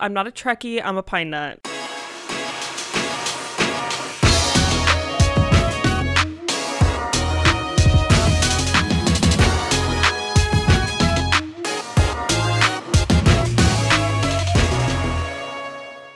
[0.00, 1.58] I'm not a Trekkie, I'm a pine nut.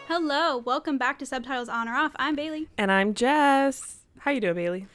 [0.06, 2.12] Hello, welcome back to Subtitles On or Off.
[2.16, 2.68] I'm Bailey.
[2.78, 3.96] And I'm Jess.
[4.20, 4.86] How you doing, Bailey?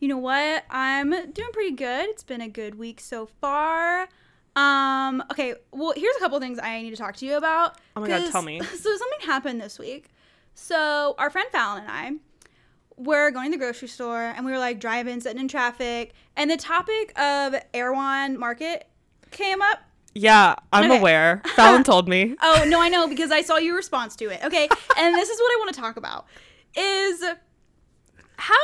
[0.00, 0.64] You know what?
[0.68, 2.08] I'm doing pretty good.
[2.08, 4.08] It's been a good week so far.
[4.56, 7.76] Um, okay, well, here's a couple things I need to talk to you about.
[7.94, 8.60] Oh my god, tell me.
[8.60, 10.08] So something happened this week.
[10.54, 12.12] So our friend Fallon and I
[12.96, 16.50] were going to the grocery store and we were like driving, sitting in traffic, and
[16.50, 18.88] the topic of Erewhon Market
[19.30, 19.80] came up.
[20.14, 20.98] Yeah, I'm Okay.
[20.98, 21.42] aware.
[21.56, 22.34] Fallon told me.
[22.42, 24.42] Oh no, I know because I saw your response to it.
[24.42, 24.66] Okay,
[24.96, 26.24] and this is what I want to talk about
[26.74, 27.22] is
[28.38, 28.54] how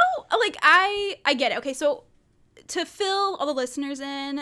[0.40, 1.58] like I I get it.
[1.58, 2.04] Okay, so
[2.68, 4.40] to fill all the listeners in,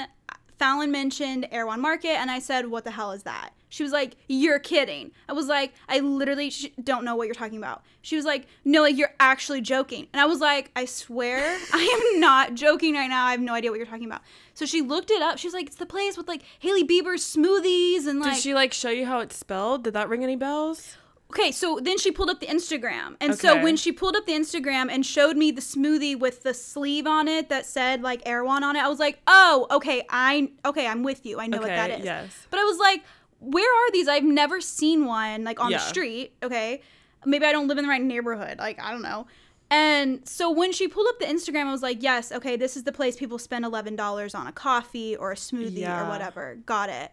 [0.61, 4.17] Fallon mentioned Erewhon Market, and I said, "What the hell is that?" She was like,
[4.29, 8.15] "You're kidding." I was like, "I literally sh- don't know what you're talking about." She
[8.15, 12.21] was like, "No, like you're actually joking," and I was like, "I swear, I am
[12.21, 13.25] not joking right now.
[13.25, 14.21] I have no idea what you're talking about."
[14.53, 15.39] So she looked it up.
[15.39, 18.53] She was like, "It's the place with like Hailey Bieber smoothies and like." Did she
[18.53, 19.85] like show you how it's spelled?
[19.85, 20.99] Did that ring any bells?
[21.31, 23.15] Okay, so then she pulled up the Instagram.
[23.21, 26.53] And so when she pulled up the Instagram and showed me the smoothie with the
[26.53, 30.51] sleeve on it that said like Erewhon on it, I was like, "Oh, okay, I
[30.65, 31.39] okay, I'm with you.
[31.39, 32.47] I know what that is." Yes.
[32.51, 33.05] But I was like,
[33.39, 34.09] "Where are these?
[34.09, 35.79] I've never seen one like on Yeah.
[35.79, 36.83] the street." Okay?
[37.25, 38.59] Maybe I don't live in the right neighborhood.
[38.59, 39.29] Like, I don't know.
[39.71, 42.83] And so when she pulled up the Instagram, I was like, "Yes, okay, this is
[42.83, 47.13] the place people spend $11 on a coffee or a smoothie or whatever." Got it.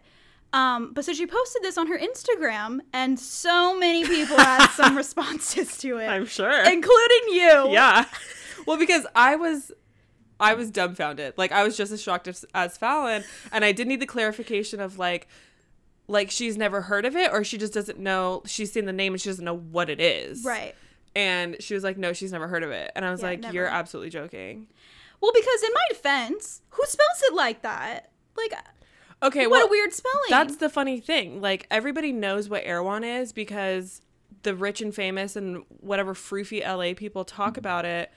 [0.52, 4.96] Um, but so she posted this on her Instagram, and so many people had some
[5.04, 6.62] responses to it, I'm sure.
[6.64, 7.68] including you.
[7.70, 8.04] yeah.
[8.66, 9.72] Well, because I was
[10.38, 11.34] I was dumbfounded.
[11.38, 14.78] Like I was just as shocked as, as Fallon, and I did need the clarification
[14.80, 15.26] of like
[16.06, 19.14] like she's never heard of it or she just doesn't know she's seen the name
[19.14, 20.44] and she doesn't know what it is.
[20.44, 20.74] Right.
[21.16, 22.90] And she was like, No, she's never heard of it.
[22.94, 23.54] And I was Yeah, like, never.
[23.54, 24.66] You're absolutely joking.
[25.20, 28.10] Well, because in my defense, who spells it like that?
[28.36, 28.52] Like,
[29.22, 30.16] Okay, what well a weird spelling.
[30.28, 31.40] That's the funny thing.
[31.40, 34.00] Like everybody knows what Erewhon is because
[34.42, 37.58] the rich and famous and whatever froofy LA people talk mm-hmm.
[37.58, 38.10] about it,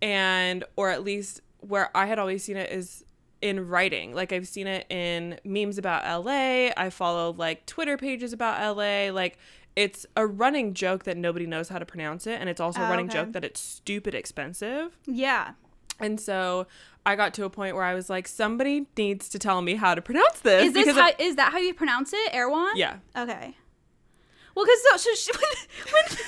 [0.00, 3.04] and or at least where I had always seen it is
[3.42, 4.14] in writing.
[4.14, 6.70] Like I've seen it in memes about LA.
[6.76, 9.10] I follow like Twitter pages about LA.
[9.10, 9.38] Like
[9.76, 12.86] it's a running joke that nobody knows how to pronounce it, and it's also a
[12.86, 13.18] Oh, running okay.
[13.18, 14.96] joke that it's stupid expensive.
[15.06, 15.52] yeah.
[16.00, 16.68] And so
[17.08, 19.94] I got to a point where I was like, somebody needs to tell me how
[19.94, 20.64] to pronounce this.
[20.66, 22.76] Is this because how, is that how you pronounce it, Erewhon?
[22.76, 22.96] yeah.
[23.16, 23.56] Okay.
[24.54, 26.18] Well, because so, so she, when, when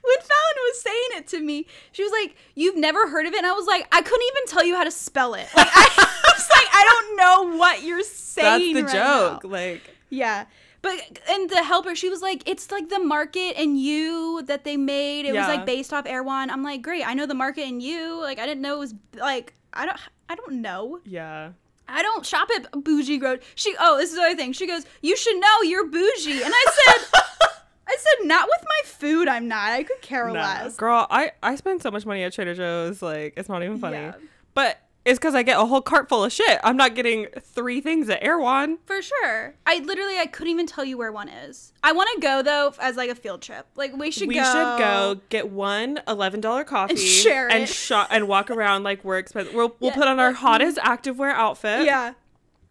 [0.00, 3.36] when Fallon was saying it to me, she was like, "You've never heard of it,"
[3.36, 5.86] and I was like, "I couldn't even tell you how to spell it." Like, I
[6.32, 7.16] was like, "I don't
[7.52, 9.44] know what you're saying." That's the right joke.
[9.44, 10.46] now." Like, Yeah.
[10.80, 14.76] But and the helper, she was like, "It's like the market and you that they
[14.76, 15.26] made.
[15.26, 18.20] It was like based off Erewhon." I'm like, "Great, I know the market and you.
[18.20, 19.98] Like, I didn't know it was like I don't
[20.28, 21.50] I don't know." yeah.
[21.86, 23.42] I don't shop at Bougie Road.
[23.56, 24.54] She oh, this is the other thing.
[24.54, 26.42] She goes, You should know you're bougie.
[26.42, 27.20] And I said
[27.86, 29.72] I said, Not with my food, I'm not.
[29.72, 30.32] I could care Nah.
[30.32, 30.76] less.
[30.78, 33.02] Girl, I, I spend so much money at Trader Joe's.
[33.02, 33.98] Like, it's not even funny.
[33.98, 34.14] Yeah.
[34.54, 36.58] But it's because I get a whole cart full of shit.
[36.64, 38.78] I'm not getting three things at Erewhon.
[38.86, 39.54] For sure.
[39.66, 41.72] I literally I couldn't even tell you where one is.
[41.82, 43.66] I wanna go though as like a field trip.
[43.76, 44.44] Like we should we go.
[44.44, 47.68] should go get one $11 coffee share and it.
[47.68, 49.54] shop and walk around like we're expensive.
[49.54, 49.96] We'll, we'll Yeah.
[49.96, 51.84] put on our hottest activewear outfit.
[51.84, 52.14] Yeah.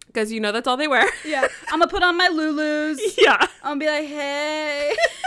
[0.06, 1.08] Because you know that's all they wear.
[1.24, 1.46] Yeah.
[1.68, 2.98] I'm gonna put on my Lulus.
[3.18, 3.36] yeah.
[3.62, 4.94] I'm gonna be like, hey.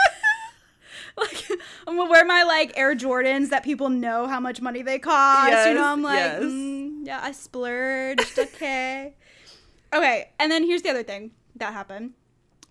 [1.31, 1.45] like
[1.88, 5.47] I'm gonna wear my like Air Jordans that people know how much money they cost.
[5.50, 6.44] you Yes, know, I'm like, yes.
[6.44, 8.38] mm, yeah, I splurged.
[8.38, 9.13] Okay.
[9.94, 12.13] okay, and then here's the other thing that happened.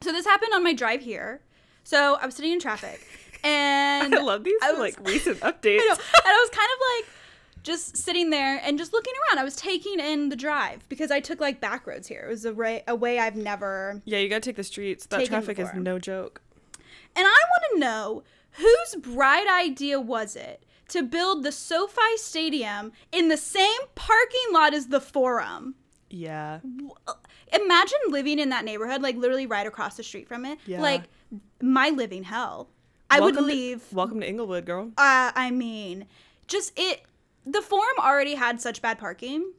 [0.03, 1.41] So this happened on my drive here.
[1.85, 3.01] So I was sitting in traffic,
[3.45, 5.81] and I love these I was- like recent updates.
[5.81, 5.93] I know.
[5.93, 7.13] And I was kind of like
[7.63, 9.41] just sitting there and just looking around.
[9.41, 12.25] I was taking in the drive because I took like back roads here.
[12.27, 15.07] It was a, way, a way I've never Yeah, you gotta take the streets.
[15.07, 16.43] That traffic is no joke.
[17.19, 18.23] And I want to know
[18.57, 24.75] whose bright idea was it to build the SoFi Stadium in the same parking lot
[24.75, 25.75] as the Forum?
[26.11, 26.61] Yeah.
[27.53, 30.59] Imagine living in that neighborhood, like literally right across the street from it.
[30.67, 30.81] Yeah.
[30.81, 31.03] Like
[31.61, 32.69] my living hell.
[33.11, 33.93] I Welcome would to- leave.
[33.93, 34.89] welcome to Inglewood, girl.
[34.99, 36.07] uh, I mean,
[36.49, 37.03] just it.
[37.45, 39.53] The Forum already had such bad parking,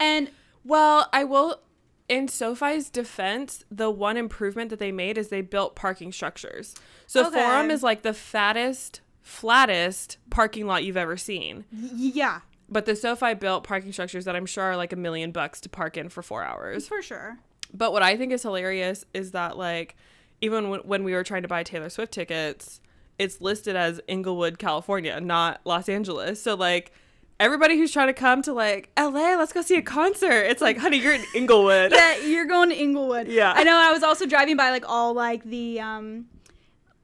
[0.00, 0.30] and
[0.64, 1.60] Well, I will.
[2.08, 6.74] In SoFi's defense, the one improvement that they made is they built parking structures.
[7.08, 7.40] So Okay.
[7.42, 11.64] Forum is like the fattest, flattest parking lot you've ever seen.
[11.72, 15.32] y- yeah, But the SoFi built parking structures that I'm sure are like a million
[15.32, 16.86] bucks to park in for four hours.
[16.86, 17.38] for sure.
[17.72, 19.96] But what I think is hilarious is that like
[20.42, 22.80] even w- when we were trying to buy Taylor Swift tickets,
[23.18, 26.42] it's listed as Inglewood, California, not Los Angeles.
[26.42, 26.92] So like
[27.40, 30.42] everybody who's trying to come to like LA, let's go see a concert.
[30.44, 31.92] It's like, honey, you're in Inglewood.
[31.92, 33.28] Yeah, you're going to Inglewood.
[33.28, 33.52] Yeah.
[33.56, 33.76] I know.
[33.76, 36.26] I was also driving by like all like the um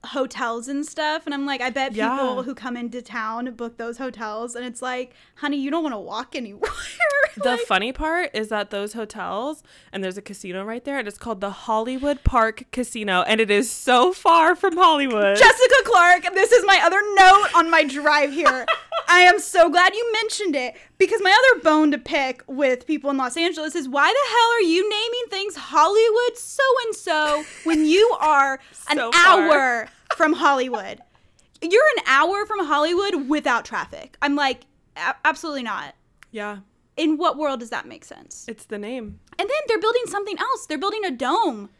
[0.06, 2.06] hotels and stuff and I'm like I bet people
[2.36, 2.42] Yeah.
[2.42, 5.98] who come into town book those hotels and it's like honey you don't want to
[5.98, 6.70] walk anywhere
[7.42, 11.06] The Like, funny part is that those hotels and there's a casino right there and
[11.08, 15.36] it's called the Hollywood Park Casino and it is so far from Hollywood.
[15.36, 18.66] Jessica Clark this is my other note on my drive here.
[19.08, 23.10] I am so glad you mentioned it because my other bone to pick with people
[23.10, 27.44] in Los Angeles is why the hell are you naming things Hollywood so and so
[27.64, 28.58] when you are
[28.88, 31.00] an So hour from Hollywood?
[31.60, 34.16] You're an hour from Hollywood without traffic.
[34.22, 34.62] I'm like
[34.96, 35.94] a- absolutely not.
[36.30, 36.58] Yeah,
[36.96, 38.44] in what world does that make sense?
[38.48, 39.18] it's the name.
[39.38, 40.66] And then they're building something else.
[40.66, 41.70] They're building a dome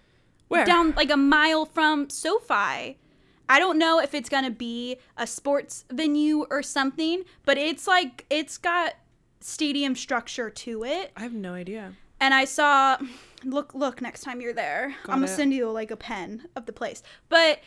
[0.49, 0.65] Where?
[0.65, 2.99] down like a mile from SoFi.
[3.47, 8.25] I don't know if it's gonna be a sports venue or something, but it's like
[8.31, 8.95] it's got
[9.41, 11.13] stadium structure to it.
[11.17, 11.93] I have no idea.
[12.21, 12.97] And I saw,
[13.45, 14.01] look, look.
[14.01, 17.03] Next time you're there, Got I'm gonna send you like a pen of the place.
[17.29, 17.61] But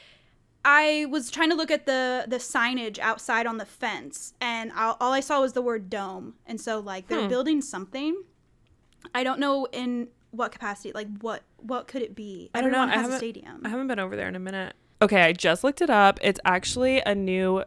[0.69, 4.98] I was trying to look at the the signage outside on the fence, and all,
[5.00, 6.34] all I saw was the word dome.
[6.46, 7.30] And so like they're Hmm.
[7.30, 8.22] building something.
[9.16, 10.92] I don't know in what capacity.
[10.92, 12.50] Like what what could it be?
[12.54, 12.81] I don't know.
[12.81, 13.62] I haven't- stadium.
[13.64, 14.75] I haven't been over there in a minute.
[15.02, 16.19] Okay, I just looked it up.
[16.22, 17.64] It's actually a new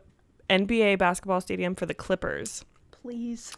[0.50, 3.54] NBA basketball stadium for the Clippers, Please.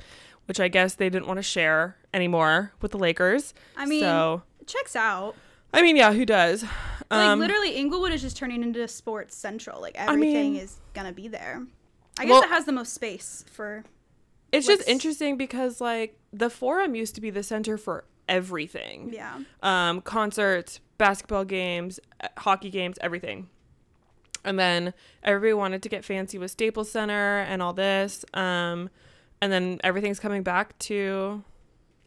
[0.46, 3.54] which I guess they didn't want to share anymore with the Lakers.
[3.76, 5.34] I mean, so checks out.
[5.72, 6.62] I mean, yeah, who does?
[6.62, 6.70] Like
[7.10, 9.80] Um, literally, Inglewood is just turning into Sports Central.
[9.80, 11.62] Like mean- everything is gonna be there.
[12.18, 13.84] I guess Well- it has the most space for.
[14.50, 19.12] it's just interesting because like the Forum used to be the center for everything.
[19.12, 19.40] Yeah.
[19.62, 23.48] um, concerts, basketball games, uh, hockey games, everything.
[24.44, 24.92] And then
[25.22, 28.24] everybody wanted to get fancy with Staples Center and all this.
[28.34, 28.90] Um,
[29.40, 31.42] and then everything's coming back to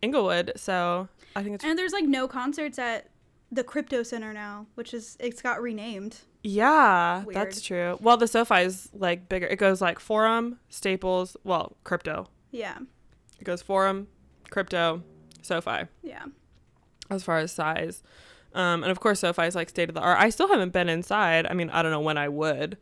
[0.01, 0.53] Inglewood.
[0.55, 3.07] So I think it's And there's like no concerts at
[3.51, 6.19] the Crypto Center now, which is it's got renamed.
[6.43, 7.35] yeah, Weird.
[7.35, 7.97] that's true.
[8.01, 9.47] Well, the SoFi is like bigger.
[9.47, 12.27] It goes like Forum, Staples, well, crypto.
[12.51, 12.77] Yeah.
[13.39, 14.07] It goes Forum,
[14.49, 15.03] crypto,
[15.41, 15.85] SoFi.
[16.03, 16.25] Yeah.
[17.09, 18.01] as far as size.
[18.53, 20.17] Um, and of course, SoFi is like state of the art.
[20.19, 21.45] I still haven't been inside.
[21.45, 22.77] I mean, I don't know when I would,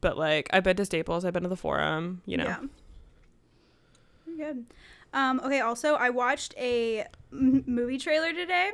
[0.00, 2.20] but like I've been to Staples, I've been to the Forum.
[2.26, 2.60] You know, Yeah.
[4.36, 4.66] Good.
[5.12, 5.60] Um, okay.
[5.60, 8.70] Also, I watched a m- movie trailer today.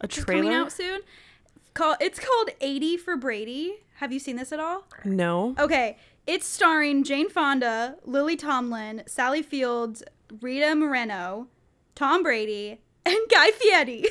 [0.00, 1.00] A It's coming out soon.
[1.74, 3.76] Call it's called 80 for Brady.
[3.96, 4.86] Have you seen this at all?
[5.04, 10.02] No, Okay, it's starring Jane Fonda, Lily Tomlin, Sally Fields,
[10.40, 11.48] Rita Moreno,
[11.94, 14.04] Tom Brady, and Guy Fieri.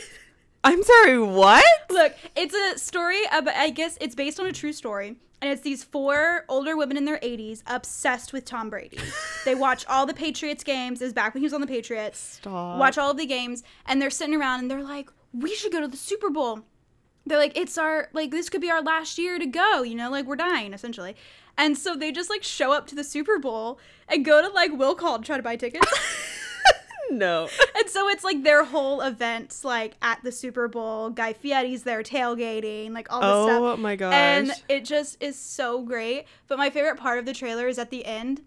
[0.64, 1.20] I'm sorry.
[1.20, 1.64] What?
[1.90, 5.16] Look, it's a story about, I guess it's based on a true story.
[5.42, 9.00] And it's these four older women in their 80s obsessed with Tom Brady.
[9.46, 11.02] they watch all the Patriots games.
[11.02, 12.20] It was back when he was on the Patriots.
[12.42, 12.78] Stop.
[12.78, 13.64] Watch all of the games.
[13.86, 16.62] And they're sitting around and they're like, we should go to the Super Bowl.
[17.26, 20.10] They're like, it's our, like, this could be our last year to go, you know,
[20.10, 21.16] like, we're dying, essentially.
[21.58, 24.72] And so they just, like, show up to the Super Bowl and go to, like,
[24.72, 25.86] Will Call to try to buy tickets.
[27.12, 27.50] no.
[27.76, 31.10] And so it's like their whole events, like at the Super Bowl.
[31.10, 33.62] Guy Fieri's there tailgating, like all this oh stuff.
[33.62, 34.14] Oh my gosh.
[34.14, 36.26] And it just is so great.
[36.48, 38.42] But my favorite part of the trailer is at the end.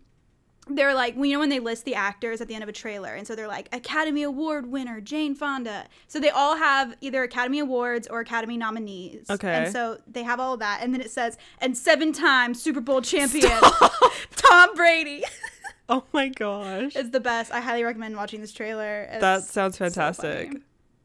[0.69, 2.73] They're like, well, you know, when they list the actors at the end of a
[2.73, 5.87] trailer, and so they're like, Academy Award winner Jane Fonda.
[6.07, 9.29] So they all have either Academy Awards or Academy nominees.
[9.29, 9.53] Okay.
[9.65, 13.03] And so they have all of that, and then it says, and seven-time Super Bowl
[13.03, 13.51] champion
[14.37, 15.25] Tom Brady.
[15.89, 16.95] oh my gosh.
[16.95, 17.51] it's the best.
[17.53, 19.09] I highly recommend watching this trailer.
[19.11, 20.49] It's That sounds fantastic.
[20.49, 20.61] funny.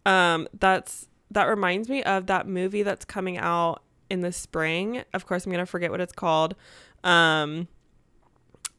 [0.05, 5.03] um, that's that reminds me of that movie that's coming out in the spring.
[5.15, 6.55] Of course, I'm gonna forget what it's called.
[7.03, 7.67] Um,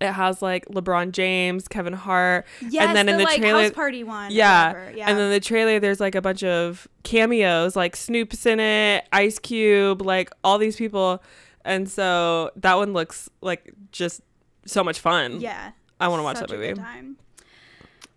[0.00, 3.62] it has like LeBron James, Kevin Hart, Yes, and then the, in the like trailer,
[3.64, 4.31] house party one.
[4.31, 5.09] yeah, yeah.
[5.09, 9.38] and then the trailer, there's like a bunch of cameos, like Snoop's in it, Ice
[9.38, 11.23] Cube, like all these people,
[11.64, 14.21] and so that one looks like just
[14.67, 15.40] so much fun.
[15.40, 16.75] yeah, I want to watch that movie.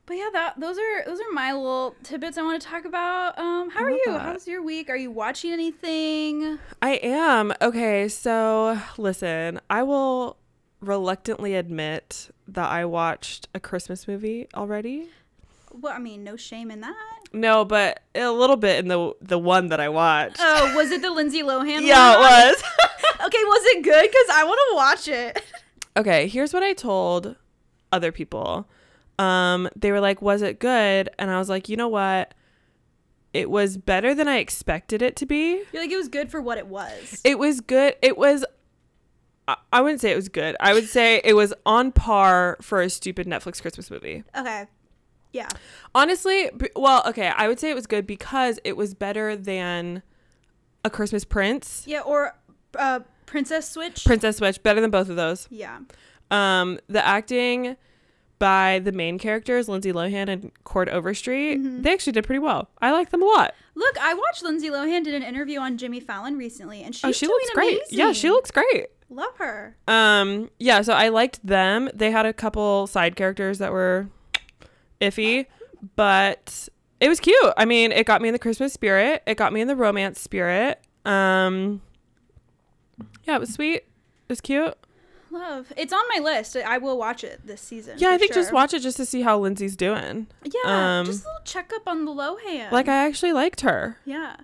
[0.08, 3.38] But yeah, that those are those are my little tidbits I want to talk about.
[3.40, 4.02] Um, how are you?
[4.08, 4.22] that.
[4.22, 4.90] How's your week?
[4.90, 6.60] Are you watching anything?
[6.82, 7.54] I am.
[7.62, 10.36] Okay, so listen, I will
[10.82, 15.10] reluctantly admit that I watched a Christmas movie already.
[15.72, 17.20] Well, I mean, no shame in that.
[17.32, 20.38] No, but a little bit in the the one that I watched.
[20.40, 21.86] Oh, was it the Lindsay Lohan?
[21.86, 22.64] yeah, it was.
[23.26, 24.02] okay, was it good?
[24.02, 25.42] Because I want to watch it.
[25.96, 27.36] okay, here's what I told
[27.92, 28.68] other people.
[29.18, 32.34] Um, they were like, "Was it good?" And I was like, "You know what?
[33.34, 35.62] it was better than I expected it to be.
[35.72, 37.22] You're like it was good for what it was.
[37.24, 37.96] It was good.
[38.02, 38.46] It was.
[39.48, 40.56] I- I wouldn't say it was good.
[40.60, 44.24] I would say it was on par for a stupid Netflix Christmas movie.
[44.38, 44.68] okay.
[45.34, 45.48] Yeah.
[45.96, 50.04] Honestly, b- well, okay, I would say it was good because it was better than
[50.84, 52.02] a Christmas Prince, Yeah.
[52.02, 52.36] Or
[52.78, 54.04] uh, Princess Switch.
[54.06, 55.48] Princess Switch, better than both of those.
[55.50, 55.80] yeah.
[56.30, 57.76] Um, the acting
[58.40, 61.82] by the main characters, Lindsay Lohan and Chord Overstreet, Mm-hmm.
[61.84, 62.70] they actually did pretty well.
[62.82, 63.54] I like them a lot.
[63.76, 67.12] Look, I watched Lindsay Lohan did an interview on Jimmy Fallon recently, and she's oh,
[67.12, 67.78] she looks great.
[67.80, 67.98] amazing.
[67.98, 68.88] Yeah, she looks great.
[69.12, 69.76] Love her.
[69.90, 71.90] Um, yeah, so I liked them.
[71.94, 74.08] They had a couple side characters that were
[75.02, 75.48] iffy,
[75.98, 76.70] but
[77.02, 77.54] it was cute.
[77.58, 79.22] I mean, it got me in the Christmas spirit.
[79.28, 80.80] It got me in the romance spirit.
[81.04, 81.82] Um,
[83.26, 83.84] yeah, it was sweet.
[83.84, 84.76] It was cute.
[85.30, 85.72] Love.
[85.76, 86.56] It's on my list.
[86.56, 87.96] I will watch it this season.
[87.98, 90.28] Yeah, I think just watch it just to see how Lindsay's doing.
[90.44, 92.72] Yeah, um, just a little checkup on the Lohan.
[92.72, 93.98] Like, I actually liked her.
[94.06, 94.38] yeah.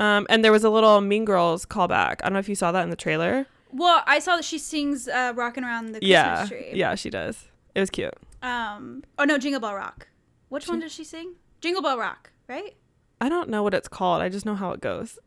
[0.00, 2.16] Um, and there was a little Mean Girls callback.
[2.20, 3.46] I don't know if you saw that in the trailer.
[3.74, 7.10] Well, I saw that she sings uh, "Rocking Around the Christmas yeah, Tree." yeah, she
[7.10, 7.48] does.
[7.74, 8.14] It was cute.
[8.40, 9.02] Um.
[9.18, 10.08] Oh no, Jingle Bell Rock.
[10.48, 11.34] Which one does she sing?
[11.60, 12.76] Jingle Bell Rock, right?
[13.20, 14.22] I don't know what it's called.
[14.22, 15.18] I just know how it goes.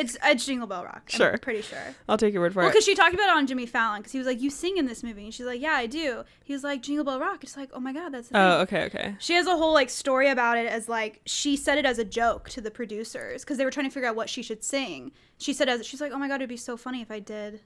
[0.00, 1.10] It's it's Jingle Bell Rock.
[1.10, 1.32] Sure.
[1.32, 1.78] I'm pretty sure.
[2.08, 2.62] I'll take your word for it.
[2.62, 2.72] Well, it.
[2.72, 4.86] because she talked about it on Jimmy Fallon, because he was like, "You sing in
[4.86, 7.56] this movie," and she's like, "Yeah, I do." He was like, "Jingle Bell Rock." It's
[7.56, 9.16] like, "Oh my god, that's." The Oh, thing." okay, okay.
[9.18, 12.04] She has a whole like story about it as like she said it as a
[12.04, 15.12] joke to the producers because they were trying to figure out what she should sing.
[15.38, 17.60] She said as she's like, "Oh my god, it'd be so funny if I did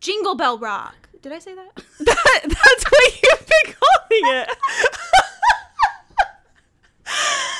[0.00, 1.82] Jingle Bell Rock." Did I say that?
[2.00, 4.48] That, that's what you've been calling it.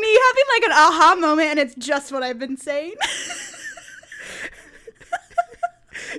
[0.00, 2.94] Me having like an aha moment, and it's just what I've been saying.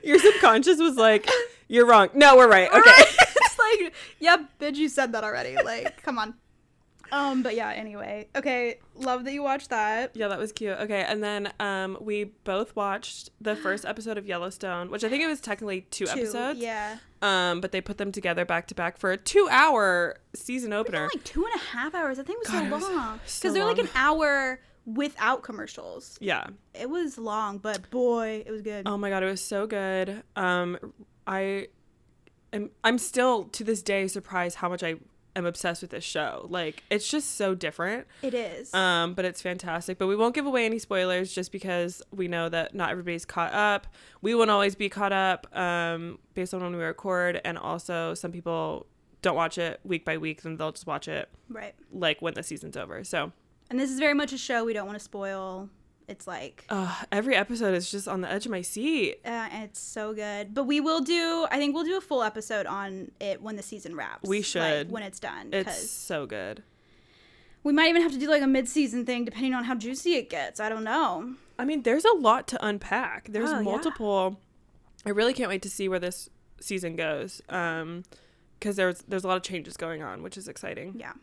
[0.04, 1.30] Your subconscious was like,
[1.68, 2.70] "You're wrong." No, we're right.
[2.70, 2.80] Okay.
[2.86, 5.56] it's like, yeah, bitch, you said that already.
[5.56, 6.34] Like, come on.
[7.12, 8.28] Um, but yeah, anyway.
[8.36, 10.16] Okay, love that you watched that.
[10.16, 10.78] Yeah, that was cute.
[10.80, 15.24] Okay, and then um, we both watched the first episode of Yellowstone, which I think
[15.24, 16.60] it was technically two, Two, episodes.
[16.60, 16.98] Yeah.
[17.22, 20.82] Um, but they put them together back to back for a two-hour season It was
[20.88, 21.10] opener.
[21.14, 22.18] like two and a half hours.
[22.20, 23.18] I think it was God, it so long.
[23.18, 26.18] Because so they're like an hour without commercials.
[26.22, 26.48] yeah.
[26.74, 28.88] It was long, but boy, it was good.
[28.88, 30.24] Oh my god, it was so good.
[30.38, 30.78] Um,
[31.28, 31.68] I
[32.54, 32.70] am.
[32.86, 34.96] I'm still to this day surprised how much I
[35.36, 36.48] am obsessed with this show.
[36.50, 38.08] Like, it's just so different.
[38.22, 38.74] it is.
[38.74, 39.98] Um, but it's fantastic.
[39.98, 43.54] But we won't give away any spoilers just because we know that not everybody's caught
[43.54, 43.88] up.
[44.22, 48.32] We won't always be caught up um, based on when we record, and also some
[48.32, 48.88] people
[49.22, 51.76] don't watch it week by week, then they'll just watch it right.
[51.92, 53.04] like when the season's over.
[53.04, 53.32] So
[53.70, 55.70] And this is very much a show we don't want to spoil.
[56.10, 59.20] It's like uh, every episode is just on the edge of my seat.
[59.26, 60.54] uh, it's so good.
[60.54, 63.64] But we will do I think we'll do a full episode on it when the
[63.64, 64.28] season wraps.
[64.28, 64.92] We like, should.
[64.92, 66.64] when it's done It's so good.
[67.64, 70.30] we might even have to do like a mid-season thing depending on how juicy it
[70.30, 70.60] gets.
[70.60, 71.36] I don't know.
[71.60, 73.28] I mean, there's a lot to unpack.
[73.30, 73.62] There's Oh, yeah.
[73.62, 74.40] multiple.
[75.06, 77.42] I really can't wait to see where this season goes.
[77.50, 78.04] Um,
[78.60, 80.96] because there's there's a lot of changes going on, which is exciting.
[80.98, 81.14] Yeah.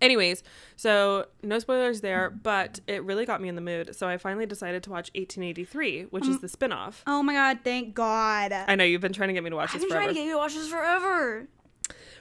[0.00, 0.42] Anyways,
[0.76, 3.96] so no spoilers there, but it really got me in the mood.
[3.96, 6.28] So I finally decided to watch 1883, which Mm.
[6.30, 7.02] is the spin-off.
[7.06, 8.52] Oh my god, thank God.
[8.52, 10.14] I know you've been trying to get me to watch I've this been trying to
[10.14, 11.48] get you to watch this forever.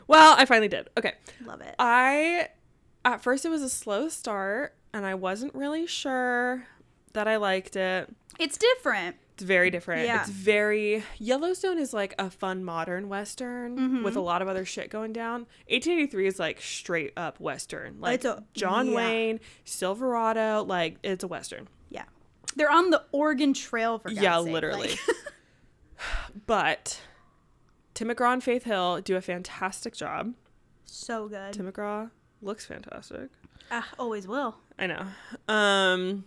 [0.08, 0.90] well, I finally did.
[0.98, 1.14] Okay.
[1.44, 1.76] Love it.
[1.78, 2.50] I
[3.04, 6.66] at first it was a slow start and I wasn't really sure
[7.14, 8.10] that I liked it.
[8.40, 9.18] It's different.
[9.36, 10.08] It's very different.
[10.08, 10.22] Yeah.
[10.22, 14.04] It's very Yellowstone is like a fun modern western Mm-hmm.
[14.04, 15.42] with a lot of other shit going down.
[15.70, 18.00] 1883 is like straight up western.
[18.00, 18.96] Like It's a- John yeah.
[18.96, 21.68] Wayne, Silverado, like it's a western.
[21.90, 22.04] Yeah.
[22.56, 24.54] They're on the Oregon Trail for God's yeah, sake.
[24.54, 24.88] literally.
[24.90, 25.00] Like,
[26.48, 27.02] but
[27.94, 30.34] Tim McGraw and Faith Hill do a fantastic job.
[30.86, 31.52] so good.
[31.54, 32.10] Tim McGraw
[32.42, 33.30] looks fantastic.
[33.70, 34.56] Ah, always will.
[34.80, 35.06] I know.
[35.50, 36.24] Um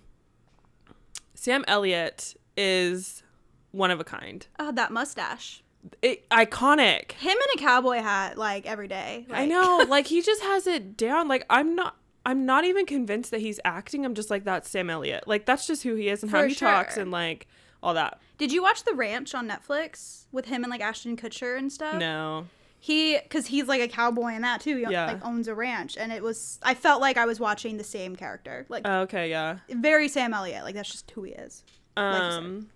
[1.34, 3.22] Sam Elliott is
[3.70, 4.46] one of a kind.
[4.58, 5.62] Oh, that mustache.
[6.02, 7.12] It, iconic.
[7.12, 9.26] Him in a cowboy hat, like every day.
[9.30, 9.84] I know.
[9.88, 11.28] Like he just has it down.
[11.28, 11.96] Like I'm not
[12.26, 14.04] I'm not even convinced that he's acting.
[14.04, 15.26] I'm just like that's Sam Elliott.
[15.28, 17.46] Like that's just who he is and how For he talks and like
[17.82, 18.20] all that.
[18.38, 21.94] Did you watch The Ranch on Netflix with him and like Ashton Kutcher and stuff?
[21.96, 22.46] No.
[22.80, 24.76] He, because he's like a cowboy in that too.
[24.76, 25.06] He Yeah.
[25.06, 26.60] like owns a ranch, and it was.
[26.62, 29.58] I felt like I was watching the same character, like Oh, okay, yeah.
[29.68, 30.62] very Sam Elliott.
[30.64, 31.64] Like that's just who he is.
[31.98, 32.68] Um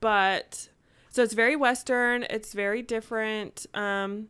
[0.00, 0.68] but
[1.10, 3.66] so it's very western, it's very different.
[3.74, 4.28] Um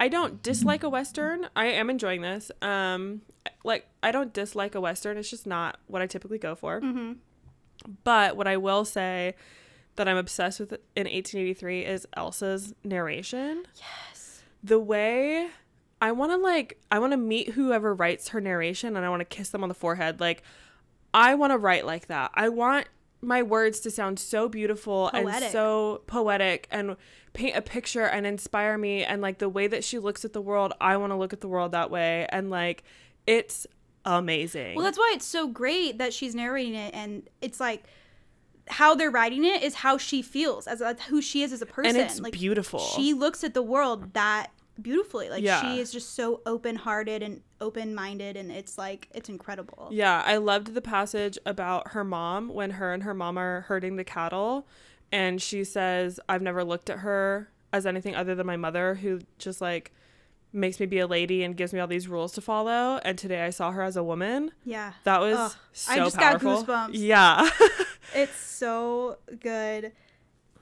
[0.00, 1.48] I don't dislike a western.
[1.54, 2.50] I am enjoying this.
[2.60, 3.22] Um
[3.64, 5.16] like I don't dislike a western.
[5.16, 6.80] It's just not what I typically go for.
[6.80, 7.12] Mm-hmm.
[8.04, 9.34] But what I will say
[9.96, 13.64] that I'm obsessed with in 1883 is Elsa's narration.
[13.76, 14.42] Yes.
[14.62, 15.48] The way
[16.00, 19.20] I want to like I want to meet whoever writes her narration and I want
[19.20, 20.20] to kiss them on the forehead.
[20.20, 20.42] Like
[21.14, 22.30] I want to write like that.
[22.34, 22.88] I want
[23.22, 26.96] my words to sound so beautiful and so poetic and
[27.32, 30.40] paint a picture and inspire me and like the way that she looks at the
[30.40, 32.82] world, I want to look at the world that way and like
[33.26, 33.66] it's
[34.04, 34.74] amazing.
[34.74, 37.84] Well, that's why it's so great that she's narrating it, and it's like
[38.68, 41.66] how they're writing it is how she feels as a, who she is as a
[41.66, 41.96] person.
[41.96, 42.80] and it's like beautiful.
[42.80, 44.50] she looks at the world that
[44.80, 45.28] beautifully.
[45.28, 45.60] Like Yeah.
[45.60, 49.88] she is just so open-hearted and open-minded, and it's like it's incredible.
[49.90, 53.96] Yeah, I loved the passage about her mom when her and her mom are herding
[53.96, 54.66] the cattle.
[55.10, 59.20] And she says, I've never looked at her as anything other than my mother, who
[59.38, 59.92] just like
[60.52, 63.00] makes me be a lady and gives me all these rules to follow.
[63.04, 64.52] And today I saw her as a woman.
[64.64, 64.92] Yeah.
[65.04, 66.90] That was Ugh, so I just got goosebumps.
[66.92, 67.48] Yeah.
[68.14, 69.92] It's so good.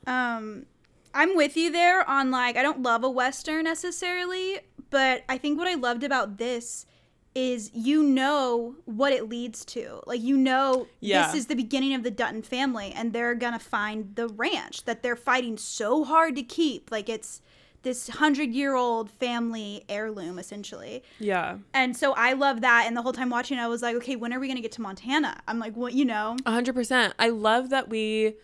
[0.07, 0.67] Um
[1.13, 5.59] I'm with you there on like I don't love a western necessarily, but I think
[5.59, 6.87] what I loved about this
[7.35, 10.01] is you know what it leads to.
[10.07, 11.27] Like you know Yeah.
[11.27, 14.85] this is the beginning of the Dutton family and they're going to find the ranch
[14.85, 16.91] that they're fighting so hard to keep.
[16.91, 17.41] Like it's
[17.83, 21.03] this 100-year-old family heirloom essentially.
[21.19, 21.59] yeah.
[21.73, 24.33] And so I love that and the whole time watching I was like, okay, when
[24.35, 25.41] are we going to get to Montana?
[25.49, 26.37] I'm like, what, you know?
[26.45, 27.15] A hundred percent.
[27.19, 28.35] I love that we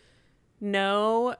[0.61, 1.35] know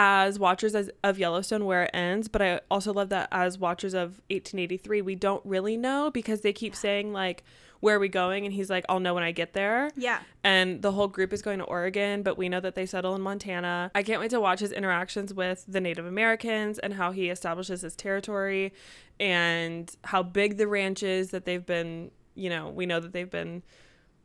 [0.00, 3.94] as watchers as, of Yellowstone where it ends, but I also love that as watchers
[3.94, 7.42] of 1883, we don't really know because they keep saying like,
[7.80, 10.20] "Where are we going?" And he's like, "I'll know when I get there." Yeah.
[10.44, 13.22] And the whole group is going to Oregon, but we know that they settle in
[13.22, 13.90] Montana.
[13.92, 17.80] I can't wait to watch his interactions with the Native Americans and how he establishes
[17.80, 18.72] his territory
[19.18, 23.30] and how big the ranch is that they've been, you know, we know that they've
[23.30, 23.64] been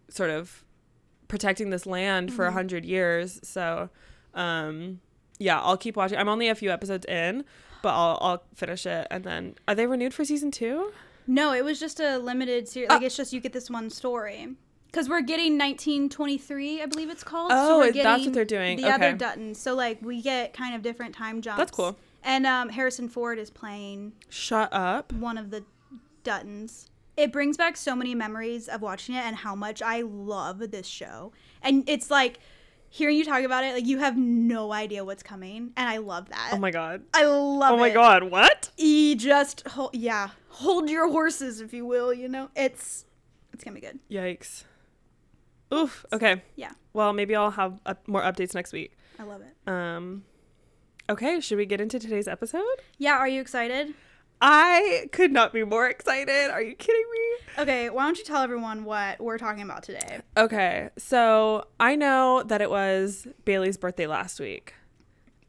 [0.10, 0.64] sort of
[1.28, 2.58] protecting this land for a Mm-hmm.
[2.58, 3.40] hundred years.
[3.42, 3.90] So,
[4.36, 5.00] um,
[5.40, 6.18] yeah, I'll keep watching.
[6.18, 7.44] I'm only a few episodes in,
[7.82, 9.08] but I'll I'll finish it.
[9.12, 10.92] And then, are they renewed for season two?
[11.26, 12.90] No, it was just a limited series.
[12.90, 12.96] Ah.
[12.96, 14.56] Like it's just you get this one story.
[14.88, 17.52] Because we're getting 1923, I believe it's called.
[17.54, 18.78] Oh, we're that's what they're doing.
[18.78, 19.18] The other Okay.
[19.18, 19.56] Duttons.
[19.56, 21.58] So like we get kind of different time jumps.
[21.58, 21.98] That's cool.
[22.24, 25.12] And um, Harrison Ford is playing Shut up.
[25.12, 25.64] one of the
[26.24, 26.90] Duttons.
[27.18, 30.88] It brings back so many memories of watching it and how much I love this
[30.88, 31.32] show.
[31.62, 32.40] And it's like
[32.96, 36.30] hearing you talk about it, like you have no idea what's coming, and I love
[36.30, 36.52] that.
[36.54, 37.02] Oh my god.
[37.12, 37.74] I love it.
[37.74, 38.24] Oh my god.
[38.26, 38.70] What?
[38.78, 43.06] you just hold, yeah hold your horses if you will you know it's
[43.52, 44.64] it's gonna be good Yikes.
[45.74, 46.06] Oof.
[46.14, 46.42] Okay.
[46.56, 48.96] yeah Well, maybe I'll have uh, more updates next week.
[49.20, 50.24] i love it Um.
[51.10, 51.40] Okay.
[51.42, 52.78] Should we get into today's episode?
[53.00, 53.94] yeah are you excited
[54.46, 56.52] I could not be more excited.
[56.52, 57.20] Are you kidding me?
[57.60, 62.42] okay why don't you tell everyone what we're talking about today Okay, so I know
[62.48, 64.74] that it was Bailey's birthday last week.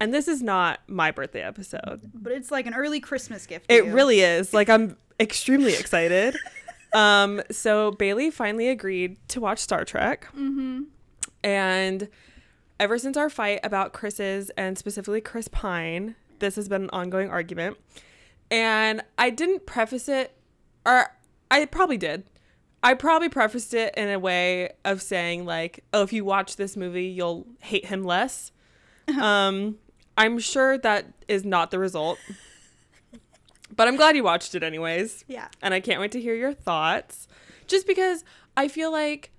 [0.00, 2.02] And this is not my birthday episode.
[2.14, 3.92] but it's like an early christmas gift It you.
[3.94, 4.52] really is.
[4.52, 6.36] Like I'm extremely excited.
[6.94, 10.26] um so Bailey finally agreed to watch Star Trek.
[10.36, 10.82] mm-hmm
[11.42, 12.08] And
[12.78, 17.30] ever since our fight about Chris's and specifically Chris Pine, this has been an ongoing
[17.30, 17.78] argument.
[18.50, 20.36] And I didn't preface it,
[20.86, 21.16] or
[21.50, 22.24] I probably did.
[22.82, 26.76] I probably prefaced it in a way of saying, like, oh, if you watch this
[26.76, 28.52] movie, you'll hate him less.
[29.20, 29.78] um,
[30.16, 32.18] I'm sure that is not the result.
[33.74, 36.52] But I'm glad you watched it anyways yeah and I can't wait to hear your
[36.52, 37.26] thoughts.
[37.66, 38.24] Just because
[38.56, 39.30] I feel like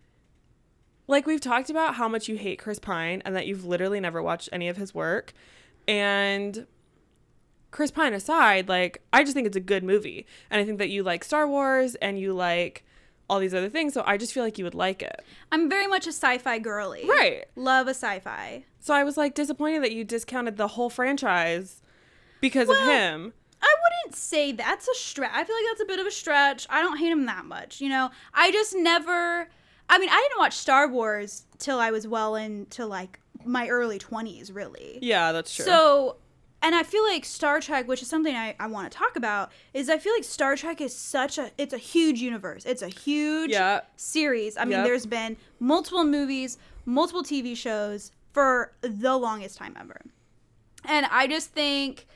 [1.08, 4.22] like we've talked about how much you hate Chris Pine and that you've literally never
[4.24, 5.34] watched any of his work.
[5.88, 6.66] And
[7.76, 10.26] Chris Pine aside, like I just think it's a good movie.
[10.50, 12.86] And I think that you like Star Wars and you like
[13.30, 15.20] all these other things, so I just feel like you would like it.
[15.52, 17.44] i'm very much a sci-fi girly Right.
[17.56, 21.82] love a sci-fi So I was like disappointed that you discounted the whole franchise
[22.40, 23.34] because of him.
[23.62, 25.32] I wouldn't say that's a stretch.
[25.34, 26.68] I feel like that's a bit of a stretch.
[26.70, 28.10] I don't hate him that much, you know.
[28.34, 29.50] I just never.
[29.90, 33.98] I mean, I didn't watch Star Wars till I was well into like my early
[34.00, 35.00] twenties, really.
[35.02, 35.66] Yeah, that's true.
[35.66, 36.18] So,
[36.62, 39.52] and I feel like Star Trek, which is something I, I want to talk about,
[39.74, 42.66] is I feel like Star Trek is such a it's a huge universe.
[42.66, 43.82] It's a huge yeah.
[43.96, 44.58] series.
[44.58, 44.86] I mean, Yep.
[44.86, 50.02] there's been multiple movies, multiple TV shows for the longest time ever.
[50.84, 52.08] And I just think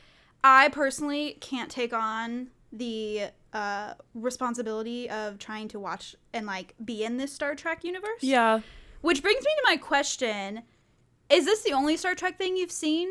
[0.44, 7.04] I personally can't take on the uh, responsibility of trying to watch and like be
[7.04, 8.22] in this Star Trek universe.
[8.22, 8.62] Yeah.
[9.02, 10.64] Which brings me to my question.
[11.30, 13.08] Is this the only Star Trek thing you've seen?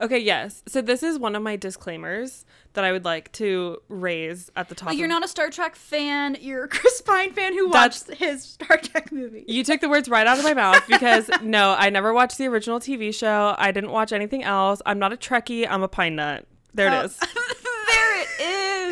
[0.00, 0.62] Okay, yes.
[0.66, 4.74] So this is one of my disclaimers that I would like to raise at the
[4.74, 4.88] top.
[4.90, 8.42] Like you're not a Star Trek fan, you're a Chris Pine fan who watched his
[8.44, 9.44] Star Trek movie.
[9.48, 12.46] You took the words right out of my mouth because no, I never watched the
[12.48, 13.54] original TV show.
[13.56, 14.82] I didn't watch anything else.
[14.84, 15.66] I'm not a Trekkie.
[15.68, 16.46] I'm a pine nut.
[16.74, 17.16] There it Oh, is.
[17.88, 18.28] there it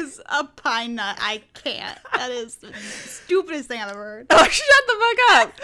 [0.03, 0.21] is.
[0.31, 1.19] a pine nut.
[1.21, 1.99] I can't.
[2.15, 4.27] That is the stupidest thing I've ever heard.
[4.31, 5.61] Oh, shut the fuck up.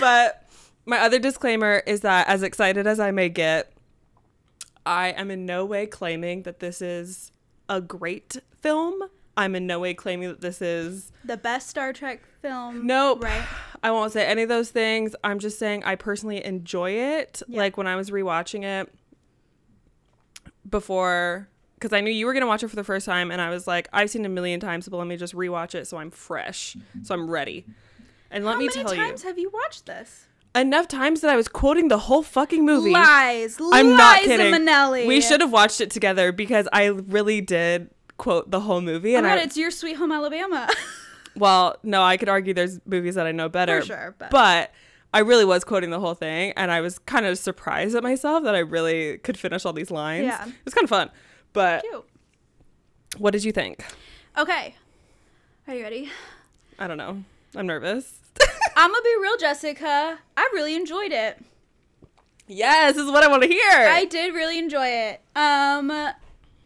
[0.00, 0.49] but
[0.86, 3.72] my other disclaimer is that as excited as I may get,
[4.86, 7.32] I am in no way claiming that this is
[7.68, 9.02] a great film.
[9.36, 12.86] I'm in no way claiming that this is The best Star Trek film.
[12.86, 13.22] Nope.
[13.22, 13.44] Right.
[13.82, 15.14] I won't say any of those things.
[15.22, 17.42] I'm just saying I personally enjoy it.
[17.46, 17.60] Yeah.
[17.60, 18.92] Like when I was rewatching it
[20.68, 23.40] before, because I knew you were going to watch it for the first time, and
[23.40, 25.86] I was like, I've seen it a million times, but let me just rewatch it
[25.86, 27.64] so I'm fresh, so I'm ready.
[28.30, 30.26] And let How me many tell times have you watched this?
[30.54, 32.90] Enough times that I was quoting the whole fucking movie.
[32.92, 33.58] Lies.
[33.72, 34.54] I'm not Liza kidding.
[34.54, 35.06] Minnelli.
[35.06, 39.14] We should have watched it together because I really did quote the whole movie.
[39.14, 40.68] Oh And I, it's your Sweet Home Alabama.
[41.36, 43.80] Well, no, I could argue there's movies that I know better.
[43.82, 44.72] For sure, but- but
[45.14, 48.42] I really was quoting the whole thing, and I was kind of surprised at myself
[48.42, 50.24] that I really could finish all these lines.
[50.24, 50.44] Yeah.
[50.46, 51.10] It was kind of fun.
[51.52, 52.04] But Cute.
[53.18, 53.84] what did you think?
[54.36, 54.74] Okay.
[55.68, 56.10] Are you ready?
[56.80, 57.22] I don't know.
[57.54, 58.18] I'm nervous.
[58.82, 60.18] I'm gonna be real, Jessica.
[60.38, 61.38] I really enjoyed it.
[62.48, 63.60] yes, this is what I want to hear.
[63.88, 65.20] I did really enjoy it.
[65.36, 65.90] Um,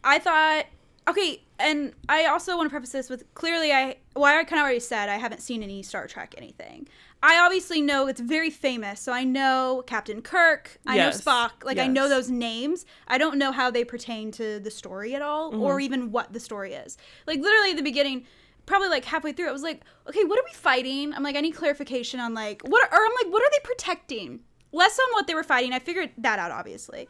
[0.04, 0.66] I thought
[1.08, 4.64] okay, and I also want to preface this with clearly I well I kind of
[4.64, 6.86] already said I haven't seen any Star Trek anything.
[7.20, 11.26] I obviously know it's very famous, so I know Captain Kirk, I Yes.
[11.26, 12.84] know Spock, like I know those names.
[13.08, 16.38] I don't know how they pertain to the story at all, or even what the
[16.40, 16.96] story is.
[17.26, 18.26] Like literally at the beginning,
[18.66, 21.14] probably like halfway through, I was like, okay, what are we fighting?
[21.14, 23.60] I'm like, I need clarification on like what, are, or I'm like, what are they
[23.62, 24.40] protecting?
[24.72, 25.72] Less on what they were fighting.
[25.72, 27.08] I figured that out obviously,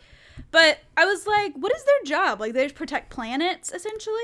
[0.51, 2.41] but I was like, what is their job?
[2.41, 4.17] Like they protect planets essentially.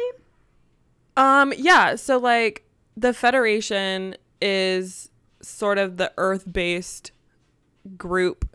[1.16, 2.64] Um, yeah, so like
[2.97, 5.11] the Federation is
[5.43, 7.12] sort of the Earth-based
[7.97, 8.49] group,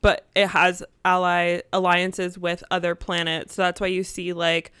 [0.00, 3.54] but it has ally alliances with other planets.
[3.54, 4.72] So that's why you see like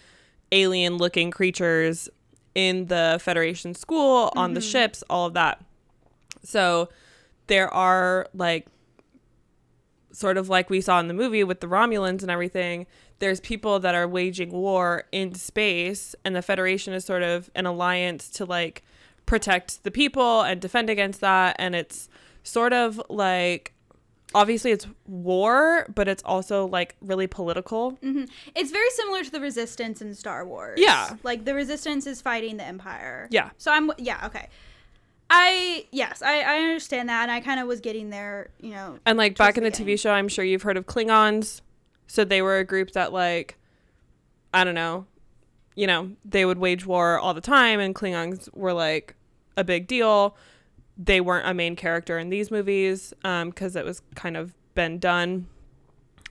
[0.50, 2.08] alien-looking creatures
[2.54, 4.68] in the Federation school, on the mm-hmm.
[4.68, 5.64] ships, all of that.
[6.42, 6.88] So
[7.46, 8.66] there are like
[10.12, 12.86] sort of like we saw in the movie with the Romulans and everything,
[13.18, 17.66] there's people that are waging war in space, and the Federation is sort of an
[17.66, 18.82] alliance to like
[19.26, 21.56] protect the people and defend against that.
[21.58, 22.08] And it's
[22.42, 23.74] sort of like
[24.34, 27.92] obviously it's war, but it's also like really political.
[28.02, 30.78] hmm It's very similar to the Resistance in Star Wars.
[30.80, 31.16] Yeah.
[31.22, 33.28] like the Resistance is fighting the Empire.
[33.30, 33.50] Yeah.
[33.58, 34.48] So I'm yeah okay.
[35.30, 38.98] I yes I I understand that and I kind of was getting there you know
[39.06, 41.62] And like back in the TV show, I'm sure you've heard of Klingons.
[42.06, 43.56] So they were a group that like
[44.52, 45.06] I don't know,
[45.74, 49.14] you know, they would wage war all the time and Klingons were like
[49.56, 50.36] a big deal.
[50.98, 54.98] They weren't a main character in these movies um cuz it was kind of been
[54.98, 55.48] done.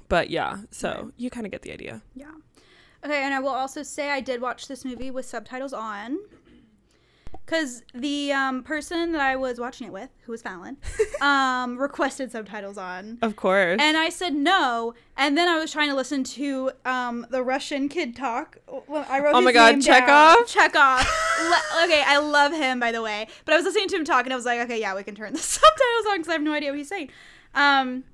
[0.10, 1.13] But yeah, so Right.
[1.17, 2.02] you kind of get the idea.
[2.15, 2.32] yeah.
[3.04, 6.19] Okay, and I will also say I did watch this movie with subtitles on.
[7.48, 10.78] Cause the um, person that I was watching it with, who was Fallon,
[11.22, 13.18] um, requested subtitles on.
[13.22, 13.78] Of course.
[13.82, 17.90] And I said no, and then I was trying to listen to um, the Russian
[17.90, 18.58] kid talk.
[18.88, 19.76] Well, I wrote Oh his my God.
[19.76, 20.36] Chekov?
[20.46, 21.06] Chekov.
[21.50, 24.26] Le- okay, I love him by the way, but I was listening to him talk,
[24.26, 26.42] and I was like, okay, yeah, we can turn the subtitles on because I have
[26.44, 27.10] no idea what he's saying.
[27.54, 28.06] Um,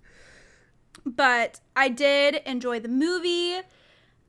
[1.05, 3.59] but I did enjoy the movie.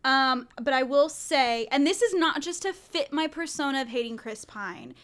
[0.05, 3.89] Um, but I will say, and this is not just to fit my persona of
[3.89, 4.95] hating Chris Pine.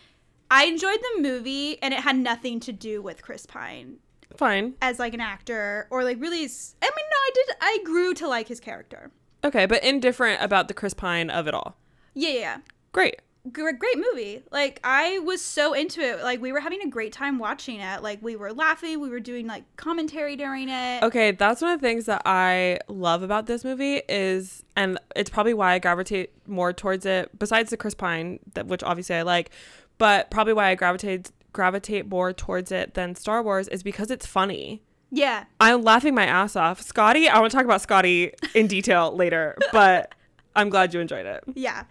[0.50, 3.96] I enjoyed the movie, and it had nothing to do with Chris Pine
[4.36, 4.74] Fine.
[4.80, 8.14] as like an actor or like really s- I mean no I did I grew
[8.14, 9.10] to like his character.
[9.42, 11.76] Okay, but indifferent about the Chris Pine of it all.
[12.14, 12.38] Yeah, yeah.
[12.40, 12.56] yeah.
[12.92, 13.20] Great.
[13.52, 14.42] Gr- Great movie.
[14.50, 16.22] Like I was so into it.
[16.22, 18.02] Like we were having a great time watching it.
[18.02, 21.02] Like we were laughing, we were doing like commentary during it.
[21.02, 25.30] Okay, that's one of the things that I love about this movie is, and it's
[25.30, 27.38] probably why I gravitate more towards it.
[27.38, 29.50] Besides the Chris Pine, that which obviously I like,
[29.98, 34.26] but probably why I gravitate gravitate more towards it than Star Wars is because it's
[34.26, 34.82] funny.
[35.10, 35.44] Yeah.
[35.60, 36.82] I'm laughing my ass off.
[36.82, 40.12] Scotty, I want to talk about Scotty in detail later, but
[40.56, 41.44] I'm glad you enjoyed it.
[41.54, 41.84] Yeah.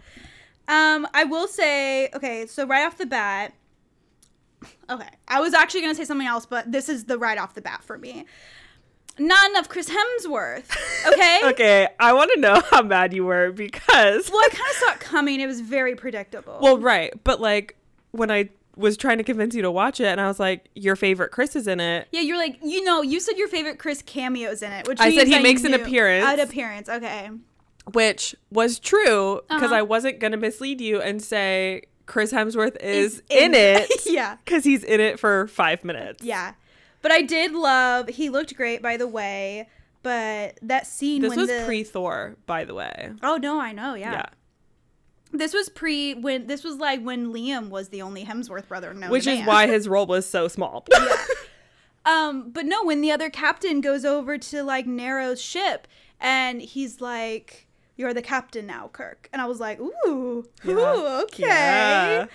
[0.68, 3.54] Um I will say okay, so right off the bat
[4.88, 5.08] Okay.
[5.28, 7.62] I was actually going to say something else, but this is the right off the
[7.62, 8.26] bat for me.
[9.18, 10.74] Not enough Chris Hemsworth.
[11.06, 11.40] Okay?
[11.44, 14.92] Okay, I want to know how mad you were because Well, I kind of saw
[14.92, 15.38] it coming.
[15.38, 16.58] It was very predictable.
[16.62, 17.76] Well, right, but like
[18.12, 20.96] when I was trying to convince you to watch it, and I was like, "Your
[20.96, 24.00] favorite Chris is in it." Yeah, you're like, you know, you said your favorite Chris
[24.00, 26.26] cameos in it, which I said he makes an appearance.
[26.26, 27.28] An appearance, okay.
[27.92, 29.74] Which was true because Uh-huh.
[29.76, 33.90] I wasn't gonna mislead you and say Chris Hemsworth is, Is in, in- it.
[34.06, 34.36] Yeah.
[34.44, 36.22] because he's in it for five minutes.
[36.24, 36.54] Yeah,
[37.02, 38.08] but I did love.
[38.08, 39.68] He looked great, by the way.
[40.02, 43.12] But that scene this when was the pre Thor, by the way.
[43.22, 44.12] oh no, I know, yeah.
[44.12, 44.26] Yeah.
[45.32, 49.08] this was pre when this was like when Liam was the only Hemsworth brother known
[49.10, 49.46] Which to is man.
[49.46, 50.84] why his role was so small.
[52.06, 55.88] Um, but no, when the other captain goes over to like Nero's ship
[56.20, 60.74] and he's like, "You're the captain now, Kirk," and I was like, "Ooh, Yeah.
[60.74, 62.26] ooh, okay." Yeah.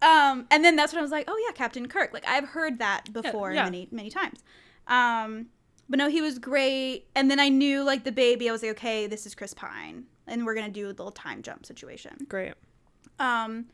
[0.00, 2.78] Um, and then that's when I was like, "Oh yeah, Captain Kirk." Like I've heard
[2.78, 3.64] that before yeah.
[3.64, 4.40] many many times.
[4.86, 5.46] Um,
[5.88, 7.06] but no, he was great.
[7.16, 8.48] And then I knew like the baby.
[8.48, 11.42] I was like, "Okay, this is Chris Pine, and we're gonna do a little time
[11.42, 12.54] jump situation." Great.
[13.18, 13.66] Um,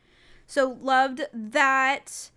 [0.47, 2.31] so loved that.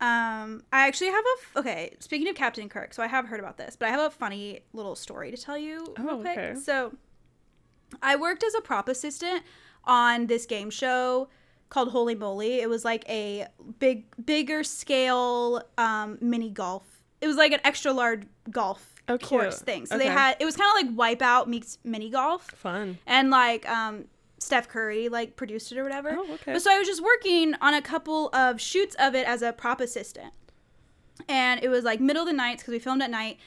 [0.00, 1.96] Um, I actually have a f- okay.
[2.00, 4.60] Speaking of Captain Kirk, so I have heard about this, but I have a funny
[4.74, 6.36] little story to tell you real Oh, quick.
[6.38, 6.54] okay.
[6.54, 6.92] So,
[8.02, 9.42] I worked as a prop assistant
[9.84, 11.28] on this game show
[11.68, 12.60] called Holy Moly.
[12.60, 13.46] It was like a
[13.78, 16.84] big, bigger scale um, mini golf.
[17.20, 19.86] It was like an extra large golf Oh, course thing.
[19.86, 22.98] So they had it was kind of like Wipeout meets mini golf Fun.
[23.06, 24.06] and like um
[24.38, 26.10] Steph Curry like produced it or whatever.
[26.16, 26.52] Oh, okay.
[26.52, 29.52] But so I was just working on a couple of shoots of it as a
[29.52, 30.32] prop assistant.
[31.28, 33.38] And it was like middle of the night because we filmed at night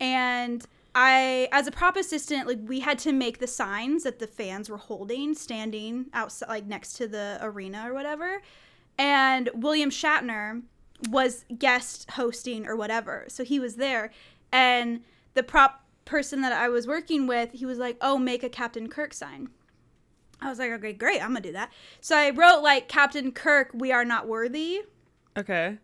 [0.00, 4.26] and I as a prop assistant like we had to make the signs that the
[4.26, 8.42] fans were holding standing outside like next to the arena or whatever.
[8.98, 10.62] And William Shatner
[11.08, 13.24] was guest hosting or whatever.
[13.28, 14.10] So he was there
[14.52, 15.02] and
[15.34, 18.88] the prop person that I was working with, he was like, "Oh, make a Captain
[18.88, 19.48] Kirk sign."
[20.40, 21.22] I was like, "Okay, great.
[21.22, 24.82] I'm to do that." So I wrote like Captain Kirk, we are not worthy.
[25.36, 25.78] Okay.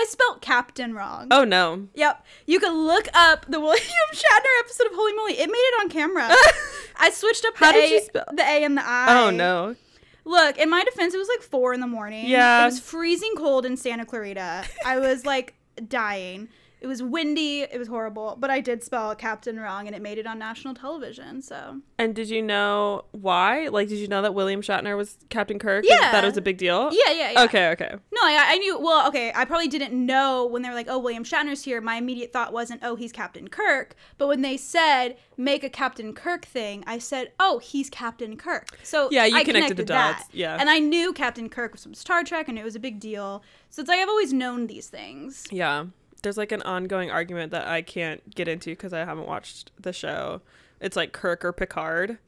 [0.00, 1.28] I spelt captain wrong.
[1.30, 1.88] Oh no.
[1.94, 2.24] Yep.
[2.46, 3.84] You can look up the William
[4.14, 5.34] Shatner episode of Holy Moly.
[5.34, 6.28] It made it on camera.
[6.96, 9.22] I switched up the How did A, you spell- the A and the I.
[9.26, 9.76] Oh no.
[10.24, 12.28] Look, in my defense, it was like four in the morning.
[12.28, 12.62] Yeah.
[12.62, 14.64] It was freezing cold in Santa Clarita.
[14.86, 15.54] I was like
[15.88, 16.48] dying.
[16.80, 17.60] It was windy.
[17.62, 18.36] It was horrible.
[18.40, 21.42] But I did spell captain wrong and it made it on national television.
[21.42, 23.68] So And did you know why?
[23.68, 25.84] Like, did you know that William Shatner was Captain Kirk?
[25.86, 26.10] Yeah.
[26.12, 26.90] That was a big deal.
[26.92, 27.42] yeah, yeah, yeah.
[27.44, 27.68] Okay.
[27.70, 27.90] Okay.
[28.12, 28.78] No, I, I knew.
[28.78, 31.96] Well, okay, I probably didn't know when they were like, "Oh, William Shatner's here." My
[31.96, 36.44] immediate thought wasn't, "Oh, he's Captain Kirk." But when they said make a Captain Kirk
[36.44, 40.34] thing, I said, "Oh, he's Captain Kirk." So Yeah, you I connected the dots, that.
[40.34, 40.56] yeah.
[40.58, 43.42] and I knew Captain Kirk was from Star Trek, and it was a big deal.
[43.70, 45.46] So it's like I've always known these things.
[45.50, 45.84] Yeah.
[46.22, 49.92] There's like an ongoing argument that I can't get into because I haven't watched the
[49.92, 50.42] show.
[50.80, 52.18] It's like Kirk or Picard.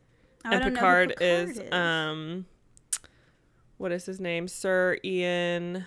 [0.44, 2.46] I and don't know who Picard, Picard is, um
[3.78, 4.48] what is his name?
[4.48, 5.86] Sir Ian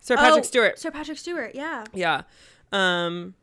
[0.00, 0.78] Sir Patrick Oh, Stewart.
[0.78, 1.54] Sir Patrick Stewart.
[1.54, 1.84] Yeah.
[1.92, 2.22] Yeah.
[2.72, 3.34] Um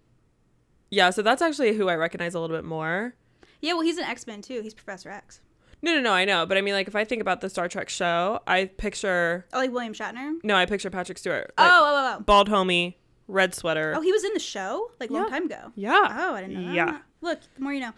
[0.92, 3.14] yeah, so that's actually who I recognize a little bit more.
[3.62, 3.74] Yeah.
[3.74, 4.62] Well, he's an X Men too.
[4.62, 5.42] He's Professor X.
[5.82, 7.68] No, no, no, I know, but I mean like if I think about the Star
[7.70, 10.34] Trek show, I picture Oh, like William Shatner.
[10.44, 11.54] no, I picture Patrick Stewart.
[11.58, 12.22] Oh, oh, oh, oh.
[12.24, 12.96] bald homie,
[13.30, 13.94] red sweater.
[13.96, 15.72] Oh, he was in the show like a long time ago.
[15.76, 15.92] yeah.
[15.94, 16.74] Oh, I didn't know.
[16.74, 16.86] Yeah.
[16.86, 17.04] That.
[17.22, 17.94] Look, the more you know.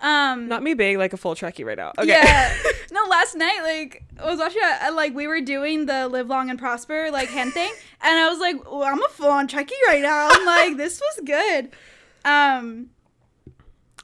[0.00, 1.92] Um, Not me being like a full Trekkie right now.
[1.96, 2.08] Okay.
[2.08, 2.54] Yeah.
[2.90, 6.50] no, last night, like, I was watching, uh, like, we were doing the live long
[6.50, 7.72] and prosper, like, hand thing.
[8.00, 10.28] And I was like, oh, I'm a full on Trekkie right now.
[10.30, 11.70] I'm like, this was good.
[12.24, 12.90] Um,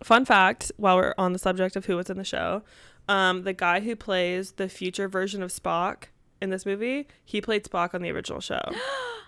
[0.04, 2.62] Fun fact while we're on the subject of who was in the show,
[3.08, 6.04] um, the guy who plays the future version of Spock
[6.40, 8.60] in this movie, he played Spock on the original show.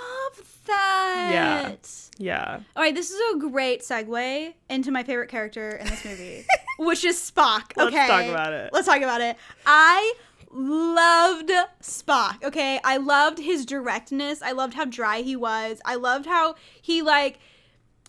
[0.00, 1.28] I love that.
[1.32, 1.74] Yeah.
[2.18, 2.60] Yeah.
[2.76, 6.44] All right, this is a great segue into my favorite character in this movie,
[6.78, 7.76] which is Spock.
[7.78, 7.94] Okay.
[7.96, 8.70] Let's talk about it.
[8.72, 9.36] Let's talk about it.
[9.66, 10.14] I
[10.50, 11.50] loved
[11.82, 12.42] Spock.
[12.44, 12.80] Okay.
[12.84, 14.42] I loved his directness.
[14.42, 15.80] I loved how dry he was.
[15.84, 17.38] I loved how he, like,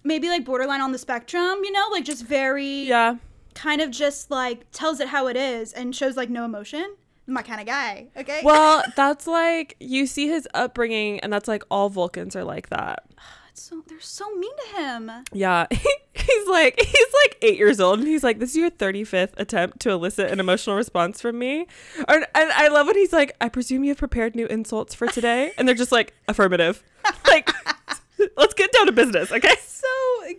[0.04, 3.18] maybe like borderline on the spectrum, you know, like just very Yeah.
[3.54, 6.96] kind of just like tells it how it is and shows like no emotion.
[7.30, 8.08] My kind of guy.
[8.18, 8.42] Okay.
[8.44, 13.04] Well, that's like you see his upbringing, and that's like all Vulcans are like that.
[13.52, 15.12] It's so they're so mean to him.
[15.34, 19.04] Yeah, he's like he's like eight years old, and he's like, "This is your thirty
[19.04, 21.66] fifth attempt to elicit an emotional response from me."
[22.08, 25.08] Or, and I love when he's like, "I presume you have prepared new insults for
[25.08, 26.84] today," and they're just like, "Affirmative."
[27.28, 27.50] Like,
[28.38, 29.56] let's get down to business, okay?
[29.66, 29.88] so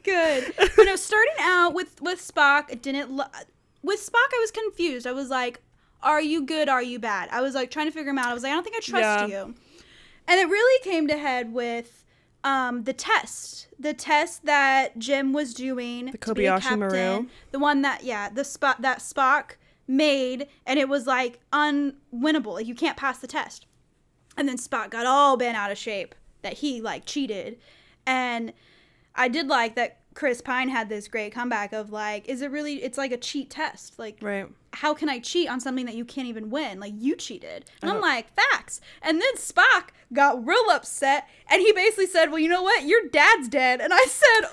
[0.05, 0.55] good.
[0.79, 3.11] you know, starting out with with Spock, it didn't.
[3.11, 3.25] Lo-
[3.83, 5.07] with Spock, I was confused.
[5.07, 5.61] I was like,
[6.03, 6.69] "Are you good?
[6.69, 8.27] Are you bad?" I was like trying to figure him out.
[8.29, 9.27] I was like, "I don't think I trust Yeah.
[9.27, 9.55] you."
[10.29, 12.05] And it really came to head with
[12.45, 16.07] um, the test, the test that Jim was doing.
[16.07, 16.79] The Kobayashi captain.
[16.79, 17.27] Maru.
[17.51, 19.53] The one that yeah, the spot that Spock
[19.87, 22.55] made, and it was like unwinnable.
[22.55, 23.67] Like you can't pass the test.
[24.37, 27.59] And then Spock got all bent out of shape that he like cheated.
[28.07, 28.53] And
[29.15, 32.83] I did like that Chris Pine had this great comeback of like, is it really
[32.83, 33.99] it's like a cheat test.
[33.99, 34.47] Like Right.
[34.73, 36.79] How can I cheat on something that you can't even win?
[36.81, 37.65] Like you cheated.
[37.83, 38.01] And I'm Oh.
[38.01, 38.81] like, facts.
[39.03, 42.85] And then Spock got real upset and he basically said, Well, you know what?
[42.85, 43.81] Your dad's dead.
[43.81, 44.49] And I said,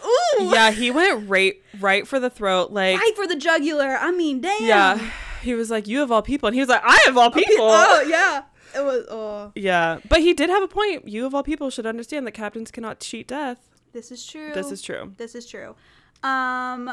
[0.46, 3.98] Ooh Yeah, he went right right for the throat, like right for the jugular.
[4.00, 4.64] I mean, damn.
[4.64, 5.12] yeah.
[5.44, 7.56] he was like, "You of all people," and he was like, "I of all people."
[7.60, 8.44] Oh yeah,
[8.76, 9.06] it was.
[9.10, 11.08] Oh, Yeah, but he did have a point.
[11.08, 13.70] You of all people should understand that captains cannot cheat death.
[13.94, 14.52] this is true.
[14.54, 15.14] This is true.
[15.18, 15.76] This is true.
[16.24, 16.90] Um,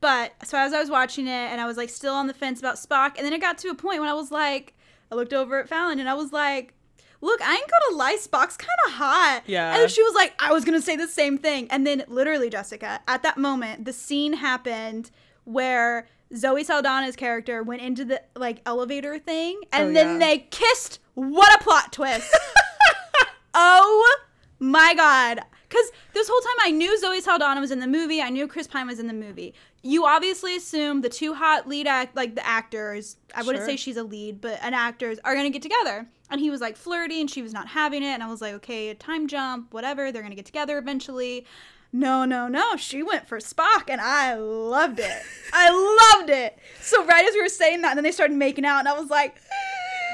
[0.00, 2.58] but so as I was watching it, and I was like still on the fence
[2.60, 4.74] about Spock, and then it got to a point when I was like,
[5.10, 6.74] I looked over at Fallon, and I was like.
[7.22, 9.42] Look, I ain't gonna lie, Spock's kind of hot.
[9.44, 9.78] Yeah.
[9.78, 11.66] And she was like, I was gonna say the same thing.
[11.70, 15.10] And then, literally, Jessica, at that moment, the scene happened
[15.44, 20.26] where Zoe Saldana's character went into the like elevator thing, and Oh, then yeah.
[20.28, 20.98] they kissed.
[21.12, 22.34] What a plot twist!
[23.54, 24.18] oh
[24.58, 25.40] my god.
[25.70, 28.20] Because this whole time I knew Zoe Saldana was in the movie.
[28.20, 29.54] I knew Chris Pine was in the movie.
[29.82, 33.68] You obviously assume the two hot lead act, like the actors, I wouldn't Sure.
[33.70, 36.06] say she's a lead, but an actors are going to get together.
[36.28, 38.08] And he was like flirty and she was not having it.
[38.08, 40.10] And I was like, okay, a time jump, whatever.
[40.12, 41.46] They're going to get together eventually.
[41.92, 42.76] No, no, no.
[42.76, 45.22] She went for Spock and I loved it.
[45.52, 46.58] I loved it.
[46.80, 48.98] So, right as we were saying that, and then they started making out, and I
[48.98, 49.36] was like,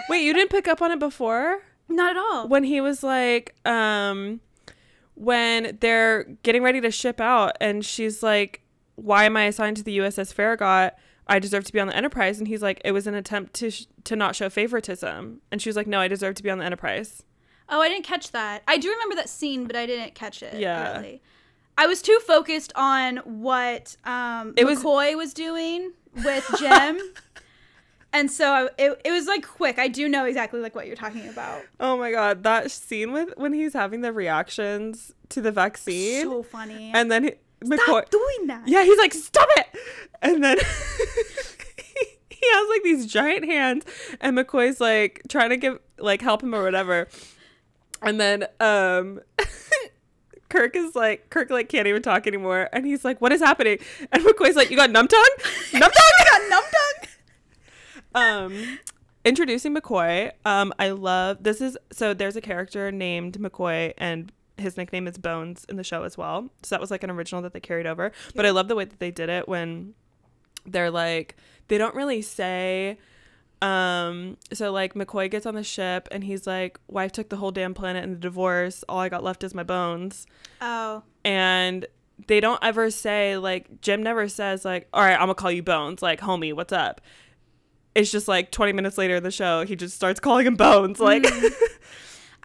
[0.09, 1.63] Wait, you didn't pick up on it before?
[1.89, 2.49] not at all.
[2.49, 4.41] when he was like um
[5.17, 8.63] when they're getting ready to ship out and she's like
[8.95, 10.95] why am i assigned to the uss farragut
[11.27, 13.71] i deserve to be on the enterprise and he's like it was an attempt to
[13.71, 16.59] sh- to not show favoritism and she was like no i deserve to be on
[16.59, 17.23] the enterprise
[17.69, 18.63] Oh, I didn't catch that.
[18.69, 20.55] I do remember that scene, but I didn't catch it.
[20.61, 20.99] Yeah.
[20.99, 21.21] Really.
[21.77, 25.91] I was too focused on what um, It was- McCoy was doing
[26.25, 27.01] with Jim.
[28.13, 29.79] and so I, it, it was like quick.
[29.79, 31.63] I do know exactly like what you're talking about.
[31.81, 36.43] oh my god that scene with when he's having the reactions to the vaccine So
[36.43, 36.93] funny.
[36.95, 37.31] and then he,
[37.65, 38.69] McCoy Stop doing that.
[38.69, 39.67] Yeah, he's like, stop it.
[40.23, 40.59] And then
[42.31, 43.85] he has like these giant hands,
[44.21, 47.09] and McCoy's like trying to give like help him or whatever.
[48.03, 49.21] And then um
[50.49, 53.79] Kirk is like Kirk like can't even talk anymore, and he's like, "What is happening?"
[54.13, 55.29] And McCoy's like, "You got numb tongue,
[55.73, 55.91] numb tongue,
[56.31, 57.09] got numb tongue.
[58.17, 58.79] Um
[59.25, 60.33] introducing mccoy.
[60.45, 65.19] Um i love this is so there's a character named mccoy and his nickname is
[65.19, 66.49] bones in the show as well.
[66.63, 68.13] So that was like an original that they carried over.
[68.35, 69.95] But i love the way that they did it when
[70.65, 71.37] they're like
[71.69, 72.99] they don't really say
[73.63, 77.51] um so like mccoy gets on the ship and he's like wife took the whole
[77.51, 78.85] damn planet in the divorce.
[78.89, 80.27] All i got left is my bones.
[80.61, 81.03] Oh.
[81.25, 81.87] and
[82.29, 85.63] they don't ever say like Jim never says like all right I'm gonna call you
[85.63, 86.01] Bones.
[86.01, 87.01] Like homie what's up
[87.97, 91.01] it's just like 20 minutes later in the show he just starts calling him Bones
[91.01, 91.27] like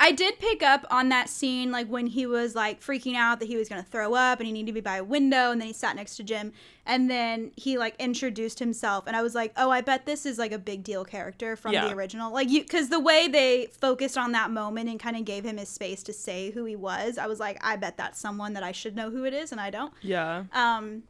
[0.03, 3.45] I did pick up on that scene, like when he was like freaking out that
[3.45, 5.67] he was gonna throw up and he needed to be by a window, and then
[5.67, 6.53] he sat next to Jim,
[6.87, 10.39] and then he like introduced himself, and I was like, oh, I bet this is
[10.39, 11.85] like a big deal character from Yeah.
[11.87, 15.23] the original, like you, because the way they focused on that moment and kind of
[15.23, 18.19] gave him his space to say who he was, I was like, I bet that's
[18.19, 19.93] someone that I should know who it is, and I don't.
[20.01, 21.03] yeah Um,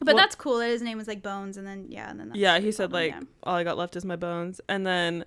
[0.00, 0.58] but Well- that's cool.
[0.58, 2.92] That his name was like Bones, and then yeah, and then that's yeah he said
[2.92, 3.20] like yeah.
[3.44, 5.24] all I got left is my bones and then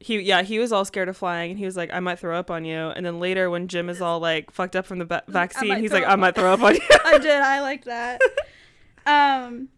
[0.00, 2.38] he yeah he was all scared of flying and he was like I might throw
[2.38, 5.06] up on you and then later when Jim is all like fucked up from the
[5.06, 7.30] ba- vaccine he's like I might throw up on you I did.
[7.40, 8.20] I liked that.
[9.06, 9.68] um,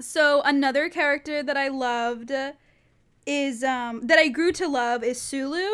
[0.00, 2.32] so another character that I loved
[3.26, 5.68] is um that I grew to love is Sulu,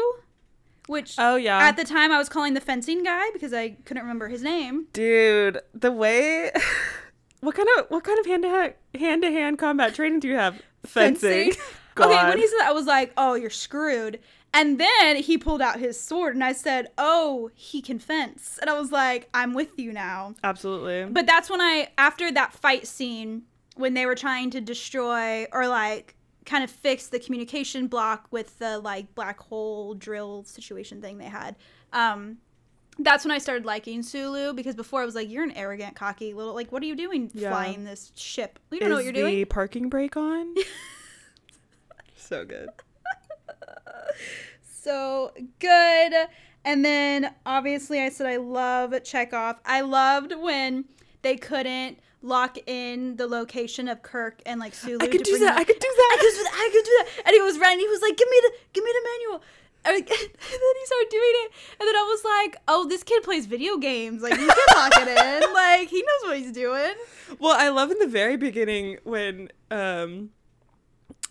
[0.87, 4.03] which oh yeah at the time I was calling the fencing guy because I couldn't
[4.03, 4.87] remember his name.
[4.93, 6.51] dude the way
[7.43, 10.29] what kind of what kind of hand to hand hand to hand combat training do
[10.29, 11.51] you have fencing,
[11.99, 12.29] Okay, God.
[12.31, 14.19] when he said that, I was like, "Oh, you're screwed."
[14.55, 18.71] And then he pulled out his sword, and I said, "Oh, he can fence." And
[18.71, 22.87] I was like, "I'm with you now." absolutely But that's when I, after that fight
[22.87, 23.43] scene,
[23.77, 26.15] when they were trying to destroy or like
[26.47, 31.27] kind of fix the communication block with the like black hole drill situation thing they
[31.27, 31.57] had,
[31.93, 32.39] um,
[32.99, 36.35] that's when I started liking Sulu because before I was like, "You're an arrogant, cocky
[36.35, 37.51] little like, what are you doing Yeah.
[37.51, 38.59] flying this ship?
[38.71, 40.55] You don't know what you're the doing." parking brake on
[42.17, 42.69] so good
[44.65, 46.13] So good.
[46.65, 49.59] And then obviously I said I love Chekov.
[49.65, 50.85] I loved when
[51.23, 54.99] they couldn't lock in the location of Kirk and like Sulu.
[55.01, 56.55] I could do that I could do I that could do that.
[56.55, 57.27] I could do that.
[57.27, 57.81] And he was running.
[57.81, 59.43] He was like, "Give me the, give me the manual."
[59.85, 63.47] And then he started doing it, and then I was like, "Oh, this kid plays
[63.47, 64.23] video games.
[64.23, 65.43] Like, you can lock it in.
[65.53, 66.93] Like, he knows what he's doing."
[67.39, 70.31] Well, I love in the very beginning when um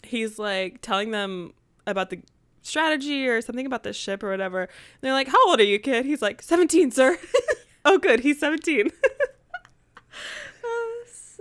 [0.03, 1.53] he's like telling them
[1.87, 2.21] about the
[2.61, 4.61] strategy or something about the ship or whatever.
[4.61, 4.69] And
[5.01, 7.17] they're like, "How old are you, kid?" He's like, "17, sir."
[7.85, 8.19] oh, good.
[8.21, 8.91] He's 17.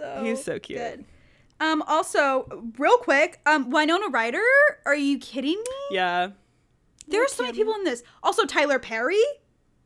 [0.01, 0.79] So He's so cute.
[0.79, 1.05] Good.
[1.61, 1.83] Um.
[1.87, 2.47] Also,
[2.79, 4.41] real quick, um, Winona Ryder.
[4.87, 5.97] Are you kidding me?
[5.97, 6.31] yeah.
[7.11, 8.03] There are so many people in this.
[8.23, 9.21] Also, Tyler Perry.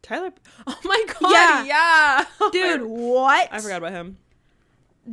[0.03, 0.33] Tyler
[0.66, 1.66] Oh my god.
[1.66, 2.25] Yeah.
[2.41, 2.49] Yeah.
[2.53, 3.49] Dude, what?
[3.51, 4.18] I forgot about him.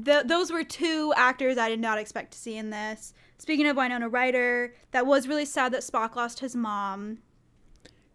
[0.06, 3.14] th- those were two actors I did not expect to see in this.
[3.38, 7.20] Speaking of Winona Ryder, that was really sad that Spock lost his mom.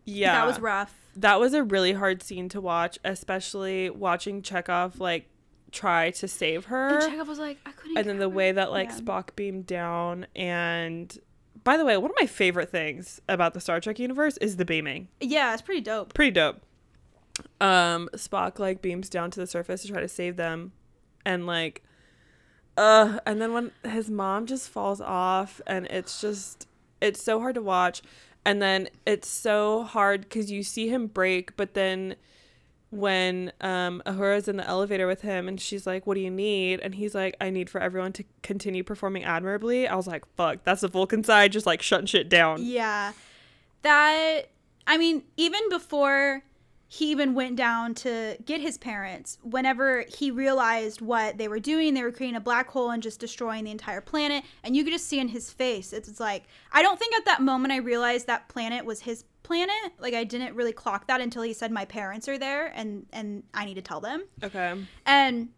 [0.05, 0.35] Yeah.
[0.35, 0.95] That was rough.
[1.17, 5.29] That was a really hard scene to watch, especially watching Chekov like
[5.73, 6.99] try to save her.
[7.01, 7.97] And Chekov was like, I couldn't.
[7.99, 8.99] and then the grab way that like Yeah.
[8.99, 11.19] Spock beamed down and
[11.67, 14.65] by the way, one of my favorite things about the Star Trek universe is the
[14.65, 15.09] beaming.
[15.21, 16.15] Yeah, it's pretty dope.
[16.15, 16.61] Pretty dope.
[17.61, 20.71] Um Spock like beams down to the surface to try to save them
[21.27, 21.83] and like
[22.77, 26.69] uh and then when his mom just falls off and it's just
[27.01, 28.01] it's so hard to watch
[28.45, 32.15] and then it's so hard cuz you see him break but then
[32.91, 36.81] when um Uhura's in the elevator with him and she's like, What do you need?
[36.81, 39.89] And he's like, I need for everyone to continue performing admirably.
[39.89, 42.65] I was like, fuck, that's the Vulcan side just like shutting shit down.
[42.65, 43.13] Yeah.
[43.83, 44.43] That
[44.87, 46.43] I mean, even before
[46.89, 51.95] he even went down to get his parents, whenever he realized what they were doing,
[51.95, 54.93] they were creating a black hole and just destroying the entire planet, and you could
[54.93, 58.27] just see in his face, it's, like I don't think at that moment I realized
[58.29, 59.93] that planet was his planet.
[59.99, 63.43] Like I didn't really clock that until he said my parents are there and and
[63.55, 64.25] I need to tell them.
[64.43, 64.75] Okay.
[65.05, 65.49] And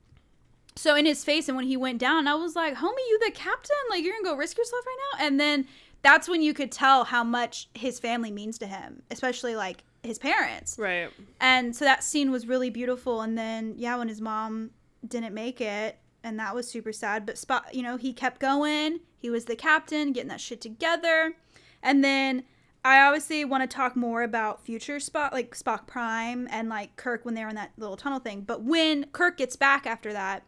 [0.76, 3.32] so in his face, and when he went down, I was like, "Homie, you the
[3.32, 3.76] captain?
[3.90, 5.66] Like you're gonna go risk yourself right now?" And then
[6.02, 10.18] that's when you could tell how much his family means to him, especially like his
[10.18, 10.76] parents.
[10.78, 11.10] Right.
[11.40, 13.20] And so that scene was really beautiful.
[13.20, 14.70] And then yeah, when his mom
[15.06, 17.24] didn't make it, and that was super sad.
[17.24, 19.00] But Spock, you know, he kept going.
[19.18, 21.34] He was the captain, getting that shit together.
[21.82, 22.42] And then
[22.84, 27.24] I obviously want to talk more about future Spock, like Spock Prime and like Kirk
[27.24, 28.42] when they were in that little tunnel thing.
[28.42, 30.44] But when Kirk gets back after that,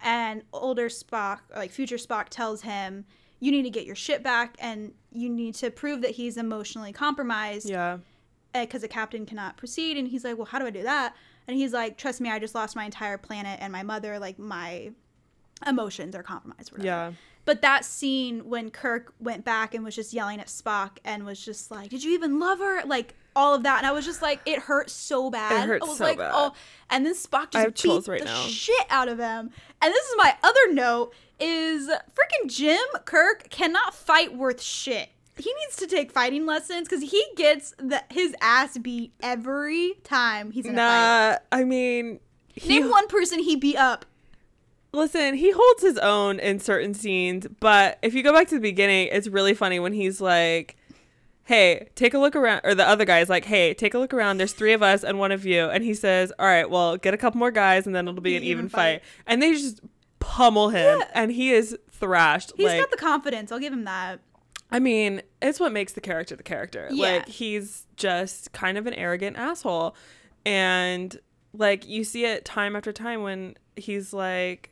[0.00, 3.04] and older Spock, like future Spock, tells him,
[3.38, 6.92] "You need to get your shit back, and you need to prove that he's emotionally
[6.92, 7.98] compromised." Yeah.
[8.54, 9.96] Eh, because a captain cannot proceed.
[9.96, 11.14] And he's like, well, how do I do that?
[11.48, 14.38] And he's like, trust me, I just lost my entire planet and my mother, like
[14.38, 14.92] my
[15.66, 16.70] emotions are compromised.
[16.70, 16.86] Whatever.
[16.86, 17.12] Yeah.
[17.44, 21.44] But that scene when Kirk went back and was just yelling at Spock and was
[21.44, 22.84] just like, did you even love her?
[22.84, 23.78] Like all of that.
[23.78, 25.64] And I was just like, it hurt so bad.
[25.64, 26.30] It hurts I was so like, bad.
[26.32, 26.52] oh,
[26.90, 28.42] and then Spock just beat right the now.
[28.42, 29.50] shit out of him.
[29.80, 35.08] And this is my other note is freaking Jim Kirk cannot fight worth shit.
[35.38, 40.50] He needs to take fighting lessons because he gets the, his ass beat every time
[40.50, 41.30] he's in a fight.
[41.30, 44.04] Nah, I mean, he Name one person he beat up.
[44.92, 45.34] listen.
[45.34, 49.08] He holds his own in certain scenes, but if you go back to the beginning,
[49.10, 50.76] it's really funny when he's like,
[51.44, 54.36] "Hey, take a look around," or the other guy's like, "Hey, take a look around.
[54.36, 57.14] There's three of us and one of you," and he says, "All right, well, get
[57.14, 59.80] a couple more guys, and then it'll be an even fight." And they just
[60.20, 61.06] pummel him, Yeah.
[61.14, 62.52] and he is thrashed.
[62.56, 63.50] He's like, got the confidence.
[63.50, 64.20] I'll give him that.
[64.72, 66.88] I mean, it's what makes the character the character.
[66.90, 67.12] Yeah.
[67.12, 69.94] Like he's just kind of an arrogant asshole.
[70.44, 71.18] And
[71.52, 74.70] like you see it time after time when he's like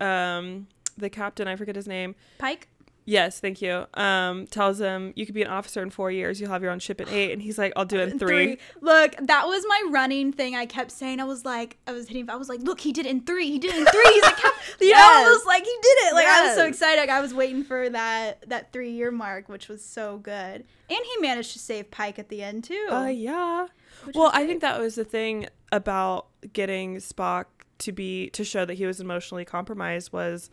[0.00, 2.14] um the captain, I forget his name.
[2.38, 2.68] Pike.
[3.04, 3.86] Yes, thank you.
[3.94, 6.78] Um tells him you could be an officer in 4 years, you'll have your own
[6.78, 8.58] ship in 8 and he's like I'll do it in 3.
[8.80, 10.54] Look, that was my running thing.
[10.54, 13.06] I kept saying, I was like, I was hitting, I was like, look, he did
[13.06, 13.50] it in three.
[13.50, 14.04] He did it in three.
[14.12, 16.14] He's like, Cap- you know, I was like, he did it.
[16.14, 17.00] Like, I was so excited.
[17.00, 20.64] Like, I was waiting for that that three year mark, which was so good.
[20.88, 22.88] And he managed to save Pike at the end too.
[22.90, 23.66] Uh yeah.
[24.04, 27.46] which Well, I think that was the thing about getting Spock
[27.78, 30.50] to be to show that he was emotionally compromised was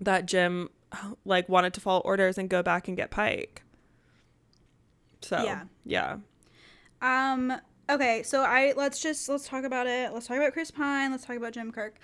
[0.00, 0.68] that Jim
[1.24, 3.62] like wanted to follow orders and go back and get Pike.
[5.20, 5.64] So Yeah.
[5.84, 6.16] yeah,
[7.00, 7.52] Um.
[7.90, 10.12] Okay, so I let's just let's talk about it.
[10.12, 11.10] Let's talk about Chris Pine.
[11.10, 11.96] Let's talk about Jim Kirk.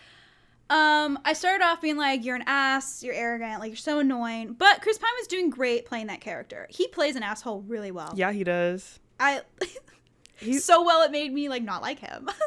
[0.71, 3.03] Um, I started off being like, "You're an ass.
[3.03, 3.61] You're arrogant.
[3.61, 6.67] Like you're so annoying." But Chris Pine was doing great playing that character.
[6.69, 8.13] He plays an asshole really well.
[8.17, 8.99] yeah, he does.
[9.19, 9.41] I
[10.37, 12.29] He's so well it made me like not like him.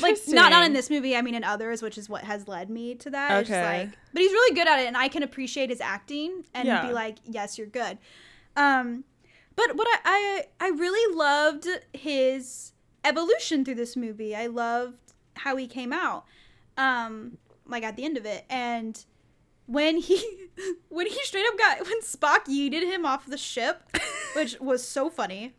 [0.00, 1.16] like not not in this movie.
[1.16, 3.40] I mean in others, which is what has led me to that.
[3.40, 3.78] It's just Okay.
[3.88, 6.86] like, but he's really good at it, and I can appreciate his acting and Yeah.
[6.86, 7.98] be like, "Yes, you're good."
[8.56, 9.04] Um,
[9.56, 12.72] but what I, I I really loved his
[13.04, 14.36] evolution through this movie.
[14.36, 14.98] I loved
[15.36, 16.24] how he came out,
[16.76, 19.02] um, like at the end of it, and
[19.66, 20.22] when he
[20.90, 23.84] when he straight up got when Spock yeeted him off the ship,
[24.36, 25.54] which was so funny.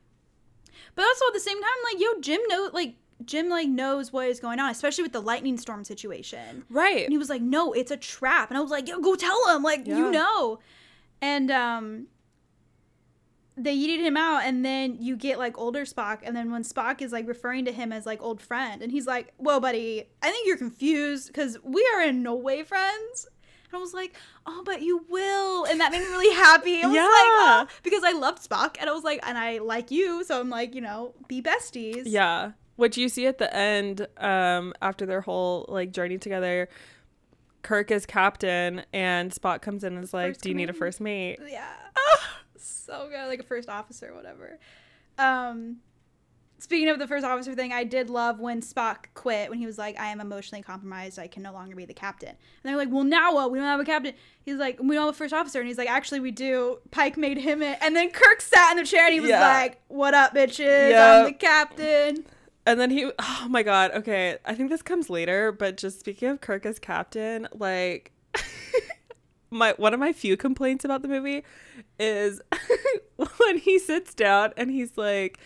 [0.96, 2.96] But also at the same time, like yo, Jim know like
[3.26, 6.64] Jim like knows what is going on, especially with the lightning storm situation.
[6.70, 7.04] right.
[7.04, 9.56] And he was like, "No, it's a trap." And I was like, "Yo, go tell
[9.56, 9.98] him, like Yeah.
[9.98, 10.60] you know."
[11.22, 12.08] And um
[13.58, 17.02] they yeeted him out and then you get like older Spock and then when Spock
[17.02, 20.32] is like referring to him as like old friend and he's like, "Well, buddy, I
[20.32, 23.28] think you're confused cuz we are in no way friends."
[23.66, 24.16] And I was like,
[24.46, 26.82] "Oh, but you will." And that made me really happy.
[26.82, 27.66] I was like, Yeah.
[27.66, 30.50] "Oh," because I loved Spock and I was like, "And I like you." So I'm
[30.50, 32.04] like, you know, be besties.
[32.06, 32.54] Yeah.
[32.80, 36.70] What you see at the end, um, after their whole like journey together,
[37.62, 40.74] Kirk is captain, and Spock comes in and is like, First "Do you need a
[40.74, 41.68] first mate?" Yeah.
[42.58, 43.28] so good.
[43.28, 44.58] Like a first officer, whatever.
[45.18, 45.78] Um
[46.62, 49.78] speaking of the first officer thing, I did love when Spock quit when he was
[49.78, 52.30] like, I am emotionally compromised, I can no longer be the captain.
[52.30, 53.52] And they're like, Well now what?
[53.52, 54.14] We don't have a captain.
[54.44, 56.80] He's like, We don't have a first officer and he's like, Actually we do.
[56.92, 59.42] Pike made him it and then Kirk sat in the chair and he was Yeah.
[59.48, 60.90] like, What up, bitches?
[60.92, 61.16] Yep.
[61.20, 62.26] I'm the captain.
[62.70, 66.28] And then he, oh my god, okay, I think this comes later, but just speaking
[66.30, 68.12] of Kirk as captain, like,
[69.50, 71.44] my one of my few complaints about the movie
[72.00, 72.40] is
[73.16, 75.40] when he sits down and he's like,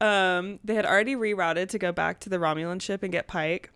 [0.00, 3.70] um, they had already rerouted to go back to the Romulan ship and get Pike,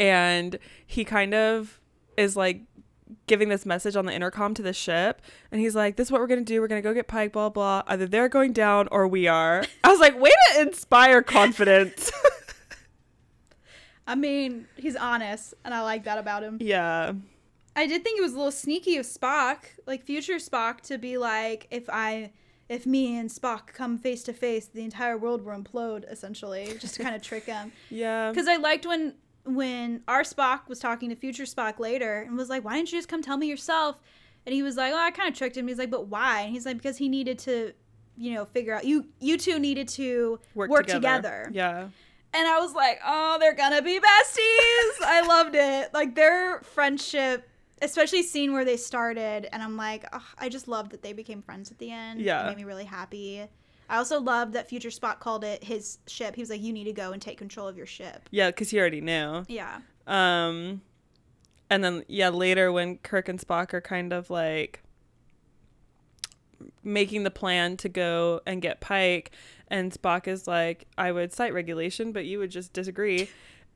[0.00, 1.80] and he kind of
[2.16, 2.62] is like
[3.26, 6.20] giving this message on the intercom to the ship and he's like this is what
[6.20, 6.60] we're gonna do.
[6.60, 7.82] We're gonna go get pike blah blah.
[7.86, 9.64] Either they're going down or we are.
[9.84, 12.10] I was like way to inspire confidence.
[14.06, 16.58] I mean, he's honest and I like that about him.
[16.60, 17.12] yeah.
[17.74, 21.16] I did think it was a little sneaky of Spock, like future Spock, to be
[21.16, 22.32] like, if I,
[22.68, 26.96] if me and Spock come face to face, the entire world will implode, essentially, just
[26.96, 27.72] to kind of trick him.
[27.88, 28.30] yeah.
[28.30, 29.14] Because I liked when
[29.44, 32.98] when our Spock was talking to future Spock later and was like, why didn't you
[32.98, 34.00] just come tell me yourself?
[34.46, 35.68] And he was like, oh, I kind of tricked him.
[35.68, 36.42] He's like, but why?
[36.42, 37.72] And he's like, because he needed to,
[38.16, 41.50] you know, figure out you you two needed to work, together.
[41.52, 41.88] yeah
[42.34, 45.04] And I was like, oh, they're gonna be besties.
[45.04, 45.92] I loved it.
[45.94, 47.48] Like their friendship,
[47.80, 51.42] especially scene where they started, and I'm like, oh, I just loved that they became
[51.42, 52.20] friends at the end.
[52.20, 52.44] Yeah.
[52.44, 53.46] It made me really happy.
[53.88, 56.34] I also loved that Future Spock called it his ship.
[56.34, 58.28] He was like, you need to go and take control of your ship.
[58.30, 59.80] yeah because he already knew Yeah.
[60.06, 60.80] um
[61.70, 64.82] and then yeah later when kirk and spock are kind of like
[66.84, 69.30] making the plan to go and get pike
[69.68, 73.28] and spock is like i would cite regulation but you would just disagree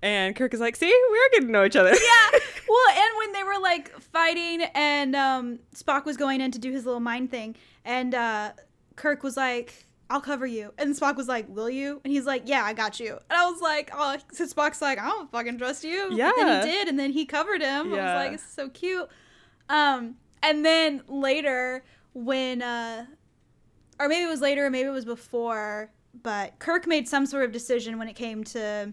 [0.03, 2.39] and kirk is like see we're getting to know each other Yeah.
[2.69, 6.73] Well, and when they were like fighting and um, Spock was going in to do
[6.73, 7.55] his little mind thing,
[7.85, 8.51] and uh,
[8.97, 10.73] Kirk was like, I'll cover you.
[10.79, 12.01] And Spock was like, Will you?
[12.05, 13.13] And he's like, Yeah, I got you.
[13.29, 16.11] And I was like, Oh, so Spock's like, I don't fucking trust you.
[16.11, 16.63] Then Yeah.
[16.65, 17.93] he did, and then he covered him.
[17.93, 18.15] I Yeah.
[18.15, 19.09] was like, It's so cute.
[19.69, 21.83] Um, and then later,
[22.15, 23.07] when, uh,
[23.99, 25.91] or maybe it was later, or maybe it was before,
[26.23, 28.93] but Kirk made some sort of decision when it came to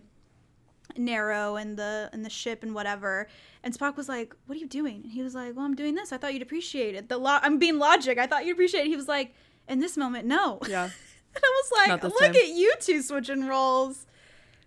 [0.97, 3.28] Nero and the and the ship and whatever.
[3.64, 5.95] And Spock was like, "What are you doing?" And he was like, "Well, I'm doing
[5.95, 6.11] this.
[6.11, 7.09] I thought you'd appreciate it.
[7.09, 8.18] The lo- I'm being logic.
[8.18, 9.34] I thought you'd appreciate it." He was like,
[9.68, 10.84] "In this moment, no." yeah
[11.36, 12.36] and I was like, "Look time.
[12.36, 14.05] at you two switching roles."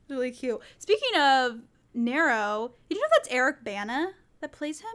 [0.09, 0.61] Really cute.
[0.79, 1.61] Speaking of
[1.95, 4.89] Nero, did you know that's Eric Bana that plays him?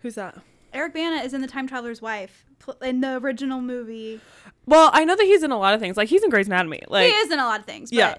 [0.00, 0.36] who's that
[0.72, 2.44] Eric Bana is in The Time Traveler's Wife
[2.82, 4.20] in the original movie.
[4.66, 6.82] well i know that he's in a lot of things like he's in grey's anatomy
[6.88, 8.14] like he is in a lot of things, but Yeah.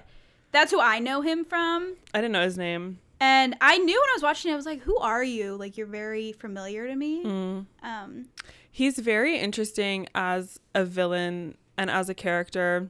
[0.50, 1.96] that's who I know him from.
[2.12, 4.64] i didn't know his name And I knew when I was watching it, I was
[4.66, 5.54] like, "Who are you?
[5.56, 7.66] Like, you're very familiar to me." Mm.
[7.82, 8.26] Um,
[8.70, 12.88] He's very interesting as a villain and as a character.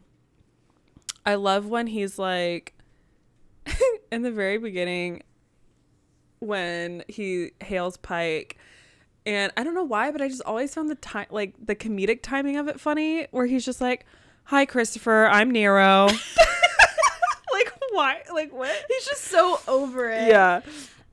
[1.24, 2.74] I love when he's like
[4.12, 5.22] in the very beginning
[6.40, 8.58] when he hails Pike
[9.26, 12.22] and I don't know why, but I just always found the time like the comedic
[12.22, 14.06] timing of it funny where he's just like,
[14.44, 16.06] "Hi Christopher, I'm Nero."
[17.52, 18.22] like why?
[18.32, 18.74] Like what?
[18.88, 20.28] he's just so over it.
[20.28, 20.62] Yeah.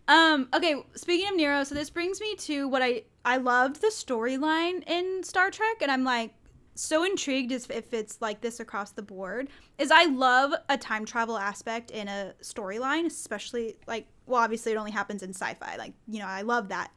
[0.07, 0.47] Um.
[0.53, 0.75] Okay.
[0.95, 5.23] Speaking of Nero, so this brings me to what I I loved the storyline in
[5.23, 6.33] Star Trek, and I'm like
[6.75, 9.49] so intrigued as if it's like this across the board.
[9.77, 14.77] Is I love a time travel aspect in a storyline, especially like well, obviously it
[14.77, 15.75] only happens in sci-fi.
[15.77, 16.91] Like you know, I love that.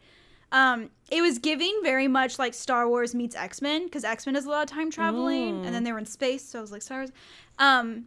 [0.53, 4.35] Um, it was giving very much like Star Wars meets X Men because X Men
[4.35, 6.73] does a lot of time traveling, and then they were in space, so I was
[6.73, 7.11] like Star Wars.
[7.59, 8.07] Um,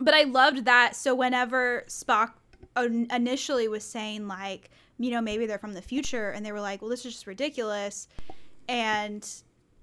[0.00, 0.96] but I loved that.
[0.96, 2.32] So whenever Spock
[2.76, 6.80] initially was saying like, you know, maybe they're from the future, and they were like,
[6.82, 8.08] well, this is just ridiculous,
[8.68, 9.28] and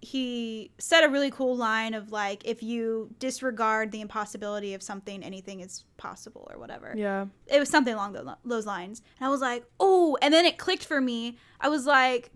[0.02, 5.22] he said a really cool line of like, if you disregard the impossibility of something,
[5.24, 7.26] anything is possible or whatever Yeah.
[7.48, 9.02] it was something along those lines.
[9.20, 11.38] And I was like, oh, and then it clicked for me.
[11.60, 12.32] I was like,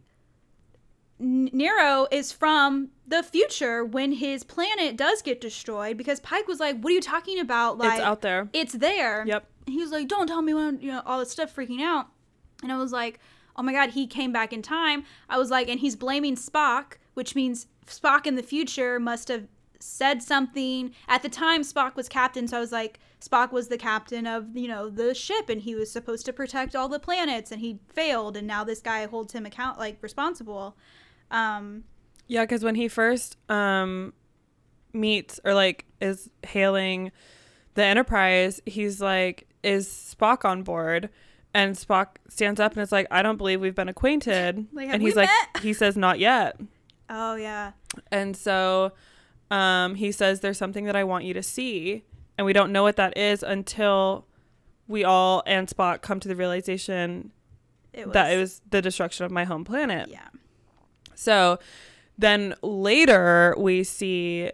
[1.19, 6.81] Nero is from the future when his planet does get destroyed because Pike was like,
[6.81, 7.77] what are you talking about?
[7.77, 8.49] Like, it's out there.
[8.51, 9.23] It's there.
[9.25, 9.47] Yep.
[9.65, 12.07] He was like, don't tell me when, you know, all this stuff freaking out.
[12.61, 13.19] And I was like,
[13.55, 15.03] oh my God, he came back in time.
[15.29, 19.47] I was like, and he's blaming Spock, which means Spock in the future must have
[19.79, 20.93] said something.
[21.07, 24.55] At the time, Spock was captain, so I was like, Spock was the captain of,
[24.55, 27.79] you know, the ship, and he was supposed to protect all the planets, and he
[27.93, 30.75] failed, and now this guy holds him account, like, responsible.
[31.31, 31.83] Um,
[32.27, 34.13] Yeah, because when he first um
[34.93, 37.11] meets or like is hailing
[37.73, 41.09] the Enterprise, he's like, "Is Spock on board?"
[41.55, 44.65] And Spock stands up and is like, I don't believe we've been acquainted.
[44.73, 45.61] Like, and he's like, met?
[45.61, 46.59] he says, not yet.
[47.11, 47.73] Oh yeah.
[48.11, 48.93] And so
[49.51, 52.05] um, he says, There's something that I want you to see.
[52.39, 54.25] And we don't know what that is until
[54.87, 57.31] we all and Spock come to the realization
[57.93, 58.13] It was.
[58.13, 60.09] that it was the destruction of my home planet.
[60.09, 60.27] Yeah.
[61.13, 61.59] So
[62.17, 64.49] then later we see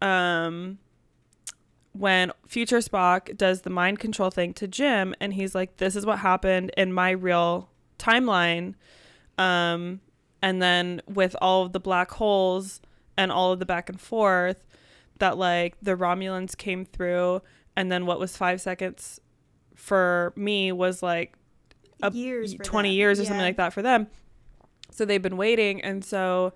[0.00, 0.78] um
[1.92, 6.06] when future Spock does the mind control thing to Jim and he's like this is
[6.06, 7.68] what happened in my real
[7.98, 8.74] timeline
[9.38, 10.00] um
[10.40, 12.80] and then with all of the black holes
[13.16, 14.66] and all of the back and forth
[15.18, 17.42] that like the Romulans came through
[17.76, 19.20] and then what was 5 seconds
[19.74, 21.34] for me was like
[22.02, 22.54] a years.
[22.54, 22.96] 20 them.
[22.96, 24.08] years or something like that for them.
[24.90, 26.54] So they've been waiting and so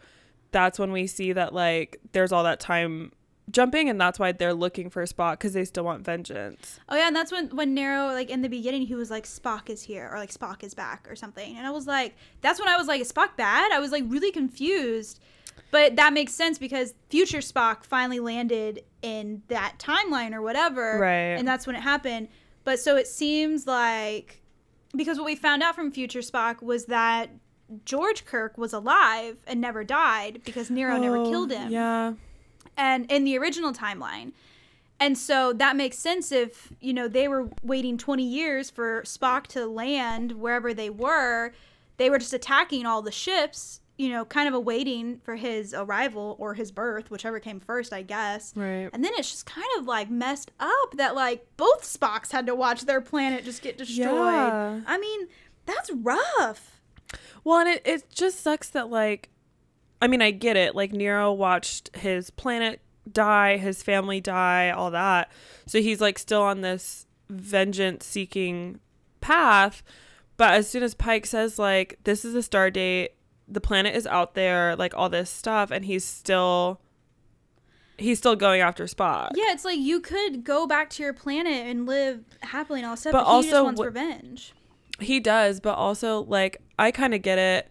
[0.50, 3.12] that's when we see that like there's all that time
[3.50, 6.80] jumping and that's why they're looking for Spock cuz they still want vengeance.
[6.88, 9.70] Oh yeah, and that's when when Nero like in the beginning he was like Spock
[9.70, 12.68] is here or like Spock is back or something, and I was like, that's when
[12.68, 13.70] I was like, is Spock bad?
[13.72, 15.20] I was like really confused,
[15.70, 21.38] but that makes sense because future Spock finally landed in that timeline or whatever, Right.
[21.38, 22.28] And that's when it happened.
[22.64, 24.40] But so it seems like
[24.94, 27.30] because what we found out from future Spock was that
[27.84, 32.14] George Kirk was alive and never died because Nero never Oh, killed him Yeah.
[32.76, 34.32] And in the original timeline.
[34.98, 39.46] And so that makes sense if, you know, they were waiting 20 years for Spock
[39.48, 41.52] to land wherever they were.
[41.98, 46.36] They were just attacking all the ships, you know, kind of awaiting for his arrival
[46.38, 48.54] or his birth, whichever came first, I guess.
[48.56, 48.88] Right.
[48.92, 52.54] And then it's just kind of like messed up that like both Spocks had to
[52.54, 54.08] watch their planet just get destroyed.
[54.08, 54.80] Yeah.
[54.86, 55.28] I mean,
[55.66, 56.80] that's rough.
[57.44, 59.28] Well, and it, it just sucks that like
[60.00, 60.74] I mean, I get it.
[60.74, 62.80] Like Nero watched his planet
[63.10, 65.30] die, his family die, all that.
[65.66, 68.80] So he's like still on this vengeance seeking
[69.20, 69.82] path.
[70.36, 73.12] But as soon as Pike says like this is a star date,
[73.48, 76.80] the planet is out there, like all this stuff, and he's still
[77.96, 79.30] he's still going after Spock.
[79.34, 82.96] Yeah, it's like you could go back to your planet and live happily and all
[82.96, 84.52] stuff, But but, he just also wants wh- revenge.
[85.00, 87.68] He does, but also like I kind of get it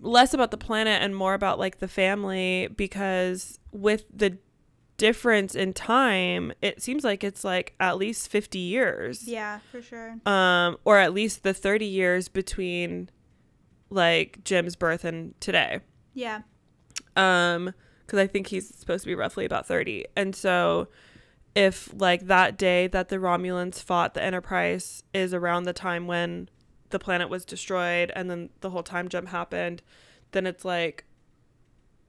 [0.00, 4.38] less about the planet and more about like the family because with the
[4.96, 9.28] difference in time, it seems like it's like at least 50 years.
[9.28, 10.16] Yeah, for sure.
[10.24, 13.10] Um or at least the 30 years between
[13.90, 15.80] like Jim's birth and today.
[16.14, 16.40] Yeah.
[17.14, 17.72] um
[18.04, 20.86] because i think he's supposed to be roughly about 30 and so
[21.54, 26.48] if like that day that the romulans fought the enterprise is around the time when
[26.96, 29.82] the planet was destroyed and then the whole time jump happened
[30.32, 31.04] then it's like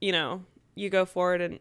[0.00, 0.42] you know
[0.74, 1.58] you go forward and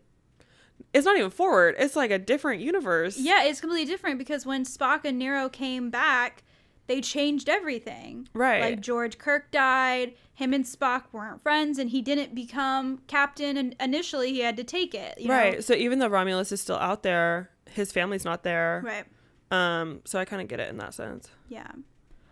[0.93, 4.63] it's not even forward it's like a different universe Yeah, it's completely different because when
[4.63, 6.43] Spock and Nero came back,
[6.85, 8.29] they changed everything.
[8.33, 13.57] right Like George Kirk died, him and Spock weren't friends, and he didn't become captain.
[13.57, 15.19] And initially, he had to take it.
[15.19, 15.59] You right Know?
[15.59, 19.05] so even though romulus is still out there his family's not there Right.
[19.51, 21.71] um so i kind of get it in that sense Yeah.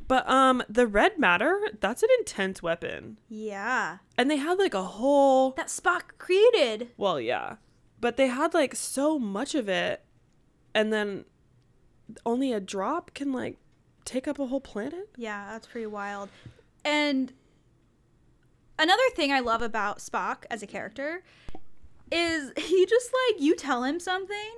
[0.07, 3.17] But um the red matter, that's an intense weapon.
[3.27, 3.97] Yeah.
[4.17, 6.89] And they had like a whole That Spock created.
[6.97, 7.55] well, yeah.
[7.99, 10.03] But they had like so much of it
[10.73, 11.25] and then
[12.25, 13.57] only a drop can like
[14.03, 15.09] take up a whole planet?
[15.17, 16.29] Yeah, that's pretty wild.
[16.83, 17.33] And
[18.77, 21.23] another thing I love about Spock as a character
[22.11, 24.53] is he just like you tell him something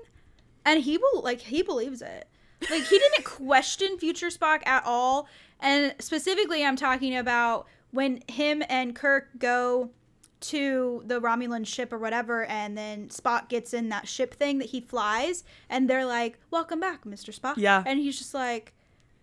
[0.65, 2.27] and he will like he believes it.
[2.69, 5.27] Like he didn't question future Spock at all.
[5.59, 9.91] And specifically I'm talking about when him and Kirk go
[10.39, 14.69] to the Romulan ship or whatever and then Spock gets in that ship thing that
[14.69, 17.37] he flies and they're like, "Welcome back, Mr.
[17.37, 17.83] Spock." Yeah.
[17.85, 18.73] And he's just like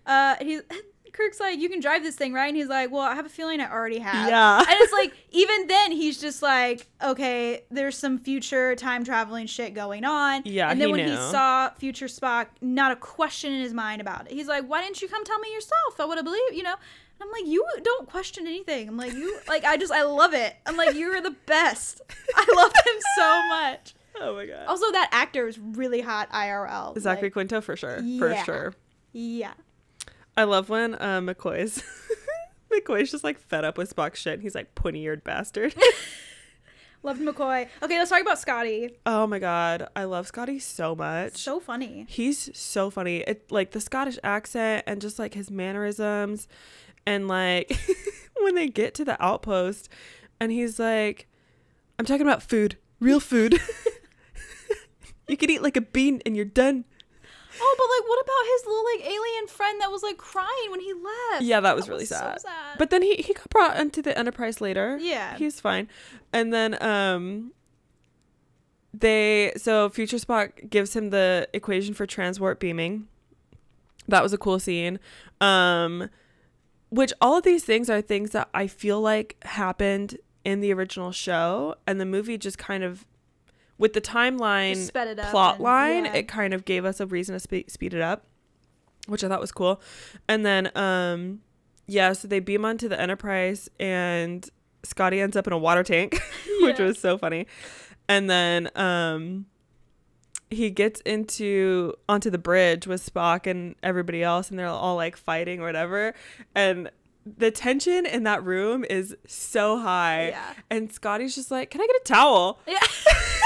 [0.07, 0.61] uh he
[1.15, 3.31] Kirk's like, "You can drive this thing, right?" And he's like, "Well, I have a
[3.31, 4.59] feeling I already have." Yeah.
[4.59, 9.75] And it's like even then he's just like, "Okay, there's some future time traveling shit
[9.75, 13.61] going on." Yeah, And then he when he saw future Spock, not a question in
[13.63, 14.33] his mind about it.
[14.33, 15.99] He's like, "Why didn't you come tell me yourself?
[16.01, 19.13] I would have believed, you know." And I'm like, "You don't question anything." I'm like,
[19.15, 22.01] "You like I just I love it." I'm like, "You're the best."
[22.35, 23.95] I love him so much.
[24.21, 24.67] Oh my god.
[24.67, 26.99] Also, that actor is really hot IRL.
[26.99, 28.01] Zachary Like, Quinto for sure.
[28.19, 28.75] For sure.
[29.13, 29.53] yeah.
[30.37, 31.83] I love when uh, McCoy's
[32.73, 35.75] McCoy's just like fed up with Spock's shit and he's like pointy eared bastard.
[37.03, 37.69] Loved McCoy.
[37.83, 38.91] Okay, let's talk about Scotty.
[39.05, 39.89] oh my god.
[39.95, 41.37] I love Scotty so much.
[41.37, 42.07] So funny.
[42.09, 43.19] He's so funny.
[43.19, 46.49] It like the Scottish accent and just like his mannerisms
[47.07, 47.79] and like
[48.41, 49.91] when they get to the outpost
[50.41, 51.29] and he's like
[51.99, 53.61] I'm talking about food, real food.
[55.29, 56.87] you can eat like a bean and you're done.
[57.61, 60.81] Oh, but like, what about his little like alien friend that was like crying when
[60.81, 61.43] he left?
[61.43, 62.41] Yeah, that was That really was so sad.
[62.41, 62.79] sad.
[62.79, 64.99] But then he he got brought into the Enterprise later.
[65.01, 65.37] Yeah.
[65.37, 65.89] he's fine.
[66.33, 67.53] And then um,
[68.93, 73.09] they so Future Spock gives him the equation for transport beaming.
[74.09, 74.99] That was a cool scene.
[75.41, 76.11] Um,
[76.91, 81.11] which all of these things are things that I feel like happened in the original
[81.11, 83.05] show, and the movie just kind of.
[83.79, 86.15] With the timeline sped it up plot and- line, yeah.
[86.15, 88.25] it kind of gave us a reason to spe- speed it up,
[89.09, 89.81] which I thought was cool.
[90.29, 91.41] And then, um,
[91.87, 94.49] yeah, so they beam onto the Enterprise, and
[94.85, 96.15] Scotty ends up in a water tank,
[96.61, 96.87] which Yeah.
[96.87, 97.47] was so funny.
[98.09, 99.47] And then, um,
[100.51, 105.17] he gets into onto the bridge with Spock and everybody else, and they're all like
[105.17, 106.15] fighting or whatever.
[106.55, 106.91] And
[107.27, 110.29] the tension in that room is so high.
[110.29, 110.53] Yeah.
[110.71, 112.79] And Scotty's just like, "Can I get a towel?" Yeah.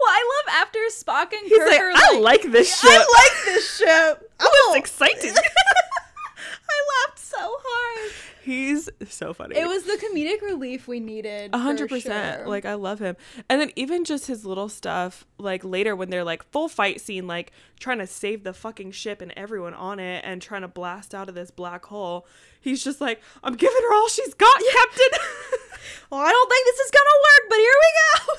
[0.00, 2.98] well, I love after Spock and He's Kirk like, are "I like this ship." I
[2.98, 4.32] like this ship.
[4.40, 4.74] I was oh.
[4.76, 5.36] excited.
[6.68, 8.12] I laughed so hard.
[8.46, 9.56] He's so funny.
[9.56, 11.50] It was the comedic relief we needed.
[11.52, 12.46] A hundred percent.
[12.46, 13.16] Like I love him.
[13.48, 17.26] And then even just his little stuff, like later when they're like full fight scene,
[17.26, 21.12] like trying to save the fucking ship and everyone on it and trying to blast
[21.12, 22.24] out of this black hole.
[22.60, 25.18] He's just like, I'm giving her all she's got, Captain.
[26.10, 28.34] well, I don't think this is gonna work, but here we go.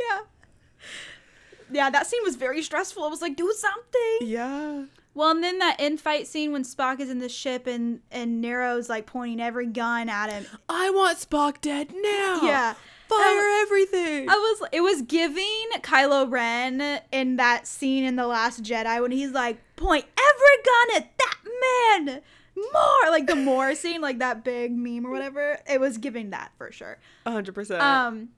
[0.00, 0.33] yeah.
[1.74, 3.02] Yeah, that scene was very stressful.
[3.04, 4.28] I was like, do something.
[4.28, 4.84] yeah.
[5.16, 8.42] Well, and then that in fight scene when Spock is in the ship and and
[8.42, 10.44] Nero's like pointing every gun at him.
[10.68, 12.40] I want Spock dead now.
[12.42, 12.74] Yeah.
[13.08, 14.28] Fire everything.
[14.28, 19.12] I was it was giving Kylo Ren in that scene in The Last Jedi when
[19.12, 22.20] he's like, point every gun at that man.
[22.56, 25.58] More like the more scene, like that big meme or whatever.
[25.70, 26.98] It was giving that for sure.
[27.24, 27.80] A hundred percent.
[27.82, 28.30] Um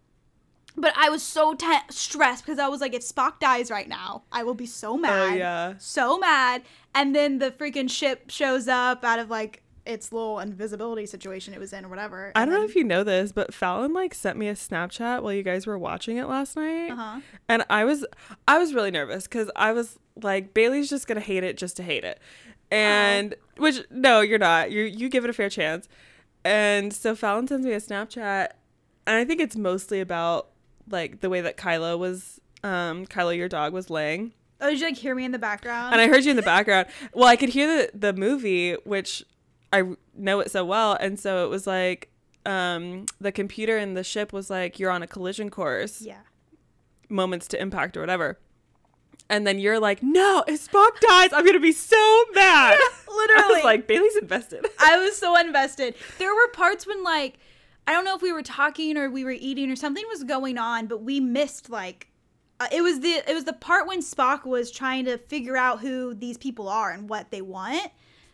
[0.77, 4.25] but I was so te- stressed because I was like, if Spock dies right now,
[4.31, 5.33] I will be so mad.
[5.33, 5.75] Oh yeah.
[5.79, 6.63] So mad.
[6.95, 11.61] And then the freaking ship shows up out of like its little invisibility situation it
[11.61, 12.33] was in or whatever.
[12.35, 15.33] I don't know if you know this, but Fallon like sent me a Snapchat while
[15.33, 16.91] you guys were watching it last night.
[16.91, 17.21] Uh huh.
[17.49, 18.05] And I was
[18.47, 21.83] I was really nervous because I was like, Bailey's just gonna hate it just to
[21.83, 22.21] hate it.
[22.71, 24.71] And which no, you're not.
[24.71, 25.89] You you give it a fair chance.
[26.45, 28.51] And so Fallon sends me a Snapchat
[29.07, 30.49] and I think it's mostly about
[30.91, 34.33] like the way that Kylo was um Kylo your dog was laying.
[34.61, 35.93] Oh, did you like hear me in the background?
[35.93, 36.87] And I heard you in the background.
[37.13, 39.25] Well, I could hear the the movie, which
[39.73, 39.83] I
[40.17, 42.11] know it so well, and so it was like
[42.47, 46.21] um the computer in the ship was like you're on a collision course yeah.
[47.09, 48.39] moments to impact or whatever.
[49.29, 51.97] And then you're like, no, if Spock dies, I'm gonna be so
[52.33, 52.79] mad.
[53.09, 53.55] I Literally.
[53.57, 54.67] was like, Bailey's invested.
[54.79, 55.97] I was so invested.
[56.19, 57.39] There were parts when like
[57.87, 60.59] I don't know if we were talking or we were eating or something was going
[60.59, 62.09] on, but we missed like
[62.59, 65.81] uh, it was the it was the part when Spock was trying to figure out
[65.81, 67.91] who these people are and what they want.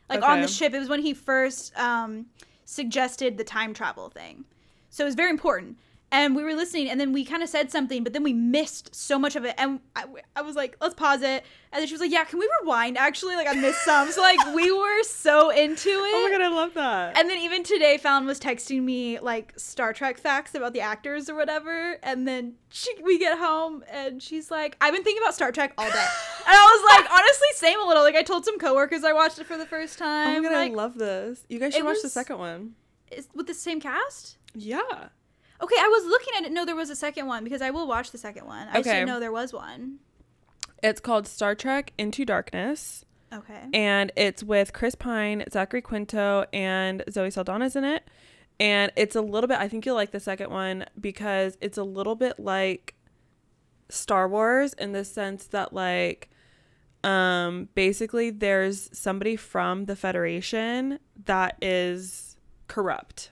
[0.08, 2.26] Like on the ship, it was when he first um,
[2.66, 4.44] suggested the time travel thing.
[4.90, 5.78] So it was very important.
[6.12, 8.94] And we were listening, and then we kind of said something, but then we missed
[8.94, 9.54] so much of it.
[9.56, 10.04] And I,
[10.36, 11.42] I was like, let's pause it.
[11.72, 12.98] And then she was like, yeah, can we rewind?
[12.98, 14.12] Actually, like, I missed some.
[14.12, 16.12] So, like, we were so into it.
[16.22, 17.18] Oh my god, I love that.
[17.18, 21.30] And then even today, Fallon was texting me like Star Trek facts about the actors
[21.30, 21.98] or whatever.
[22.02, 25.72] And then she, we get home and she's like, I've been thinking about Star Trek
[25.78, 25.92] all day.
[26.46, 28.02] and I was like, honestly, same a little.
[28.02, 30.42] Like I told some coworkers I watched it for the first oh time.
[30.42, 31.42] my god, like, I love this.
[31.48, 32.74] You guys should watch the second one.
[33.10, 34.36] is, with the same cast.
[34.54, 35.08] Yeah.
[35.62, 36.52] Okay, I was looking at it.
[36.52, 38.66] No, there was a second one because I will watch the second one.
[38.68, 38.98] I just Okay.
[38.98, 39.98] didn't know there was one.
[40.82, 43.04] It's called Star Trek Into Darkness.
[43.32, 43.62] Okay.
[43.72, 48.06] and it's with Chris Pine, Zachary Quinto, and Zoe Saldana's in it.
[48.60, 49.56] And it's a little bit.
[49.58, 52.94] I think you'll like the second one because it's a little bit like
[53.88, 56.28] Star Wars in the sense that like,
[57.04, 62.36] um, basically there's somebody from the Federation that is
[62.68, 63.30] corrupt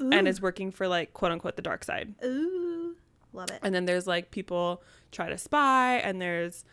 [0.00, 2.14] and is working for like quote unquote the dark side.
[2.24, 2.96] Ooh,
[3.32, 3.60] love it.
[3.62, 6.64] And then there's like people try to spy, and there's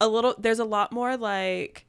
[0.00, 1.86] a little, there's a lot more like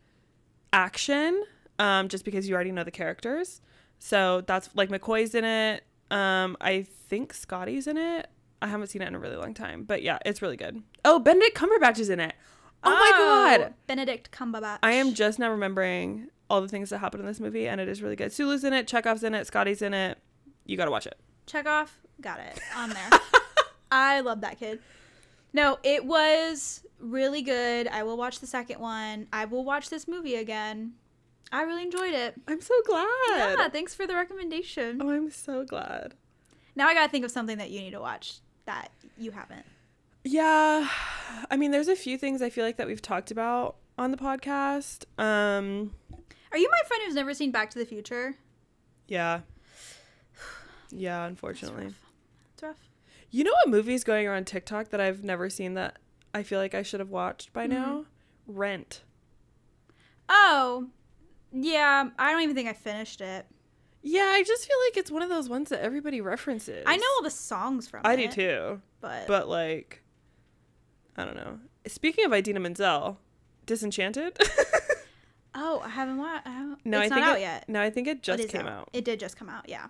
[0.74, 1.44] action,
[1.80, 3.62] um, just because you already know the characters.
[4.00, 5.84] So that's like McCoy's in it.
[6.12, 8.28] Um, I think Scotty's in it.
[8.62, 10.82] I haven't seen it in a really long time, but yeah, it's really good.
[11.06, 12.34] Oh, Benedict Cumberbatch is in it.
[12.84, 14.80] Oh, my god, Benedict Cumberbatch.
[14.84, 17.88] I am just now remembering all the things that happened in this movie, and it
[17.88, 18.32] is really good.
[18.32, 20.18] Sulu's in it, Chekov's in it, Scotty's in it.
[20.68, 21.18] You gotta watch it.
[21.48, 21.98] Check off.
[22.22, 23.10] Got it on there.
[23.92, 24.80] I love that kid.
[25.54, 27.88] No, it was really good.
[27.88, 29.28] I will watch the second one.
[29.32, 30.94] I will watch this movie again.
[31.52, 32.36] I really enjoyed it.
[32.48, 33.08] I'm so glad.
[33.30, 35.02] Yeah, thanks for the recommendation.
[35.02, 36.14] Oh, I'm so glad.
[36.76, 39.66] Now I gotta think of something that you need to watch that you haven't.
[40.26, 40.90] Yeah.
[41.50, 44.18] I mean, there's a few things I feel like that we've talked about on the
[44.18, 45.06] podcast.
[45.18, 45.94] Um,
[46.52, 48.36] Are you my friend who's never seen Back to the Future?
[49.08, 49.42] yeah.
[50.92, 51.94] Yeah, unfortunately.
[52.54, 52.78] It's rough.
[53.30, 55.98] You know what movie is going around TikTok that I've never seen that
[56.34, 58.06] I feel like I should have watched by now?
[58.48, 58.58] Mm-hmm.
[58.58, 59.04] Rent.
[60.30, 60.88] Oh,
[61.52, 62.10] yeah.
[62.18, 63.46] I don't even think I finished it.
[64.02, 66.84] Yeah, I just feel like it's one of those ones that everybody references.
[66.86, 68.08] I know all the songs from it.
[68.08, 68.32] I it.
[68.32, 68.82] do too.
[69.02, 70.04] But, But like
[71.18, 71.60] I don't know.
[71.88, 73.18] Speaking of Idina Menzel,
[73.66, 74.38] Disenchanted?
[75.56, 76.48] oh, I haven't watched.
[76.86, 77.68] no, it's I not out it, yet.
[77.68, 78.90] No, I think it just came out.
[78.94, 79.68] It did just come out.
[79.68, 79.88] Yeah.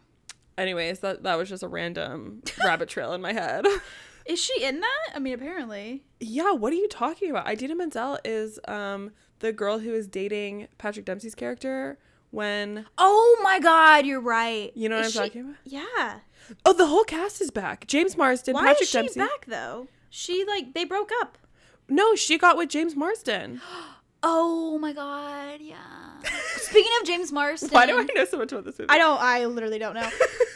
[0.57, 3.65] Anyways, that that was just a random rabbit trail in my head.
[4.25, 5.09] Is she in that?
[5.15, 6.03] I mean, apparently.
[6.19, 7.49] yeah, what are you talking about?
[7.49, 11.97] Idina Menzel is um the girl who is dating Patrick Dempsey's character
[12.31, 14.71] when Oh my God, you're right.
[14.75, 15.55] you know what Is I'm she- talking about?
[15.63, 16.19] Yeah.
[16.65, 17.87] Oh, the whole cast is back.
[17.87, 19.19] James Marsden, Why Patrick is she Dempsey.
[19.21, 19.87] back though?
[20.09, 21.37] She like they broke up.
[21.87, 23.61] No, she got with James Marsden.
[24.23, 25.77] Oh my God, yeah.
[26.57, 28.89] Speaking of James Marsden, Why do I know so much about this movie?
[28.89, 29.19] I don't.
[29.21, 30.09] I literally don't know.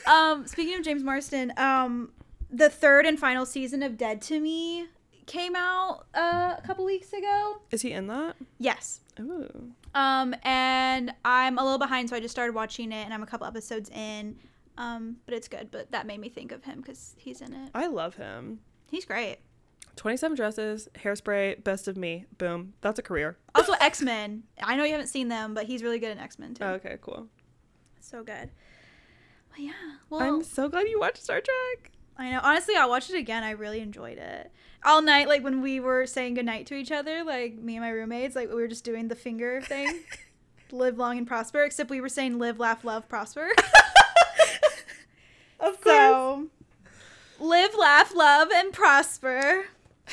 [0.11, 2.11] um, speaking of James Marsden, um,
[2.49, 4.87] the third and final season of Dead to Me
[5.25, 7.61] came out uh, a couple weeks ago.
[7.71, 8.35] Is he in that?
[8.59, 9.01] Yes.
[9.19, 9.71] Ooh.
[9.93, 13.27] Um, and I'm a little behind, so I just started watching it, and I'm a
[13.27, 14.37] couple episodes in.
[14.77, 15.69] Um, but it's good.
[15.71, 17.69] But that made me think of him because he's in it.
[17.73, 18.59] I love him.
[18.89, 19.37] He's great.
[20.01, 22.25] 27 dresses, hairspray, best of me.
[22.39, 22.73] Boom.
[22.81, 23.37] That's a career.
[23.53, 24.41] Also, X Men.
[24.63, 26.63] I know you haven't seen them, but he's really good in X Men too.
[26.63, 27.27] Okay, cool.
[27.99, 28.49] so good.
[29.51, 29.71] Well, yeah.
[30.09, 31.91] Well, I'm so glad you watched Star Trek.
[32.17, 32.39] I know.
[32.41, 33.43] Honestly, I'll watch it again.
[33.43, 34.51] I really enjoyed it.
[34.83, 37.91] All night, like when we were saying goodnight to each other, like me and my
[37.91, 39.99] roommates, like we were just doing the finger thing.
[40.71, 43.51] live long and prosper, except we were saying live, laugh, love, prosper.
[45.59, 46.47] Of so
[47.39, 49.65] live, laugh, love, and prosper.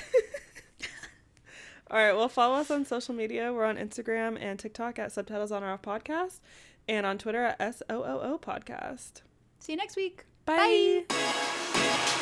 [1.91, 3.53] All right, well, follow us on social media.
[3.53, 6.41] We're on Instagram and TikTok at Subtitles on or Off Podcast
[6.87, 9.23] and on Twitter at SOOO Podcast.
[9.59, 10.25] See you next week.
[10.45, 11.05] Bye.
[11.09, 12.15] Bye.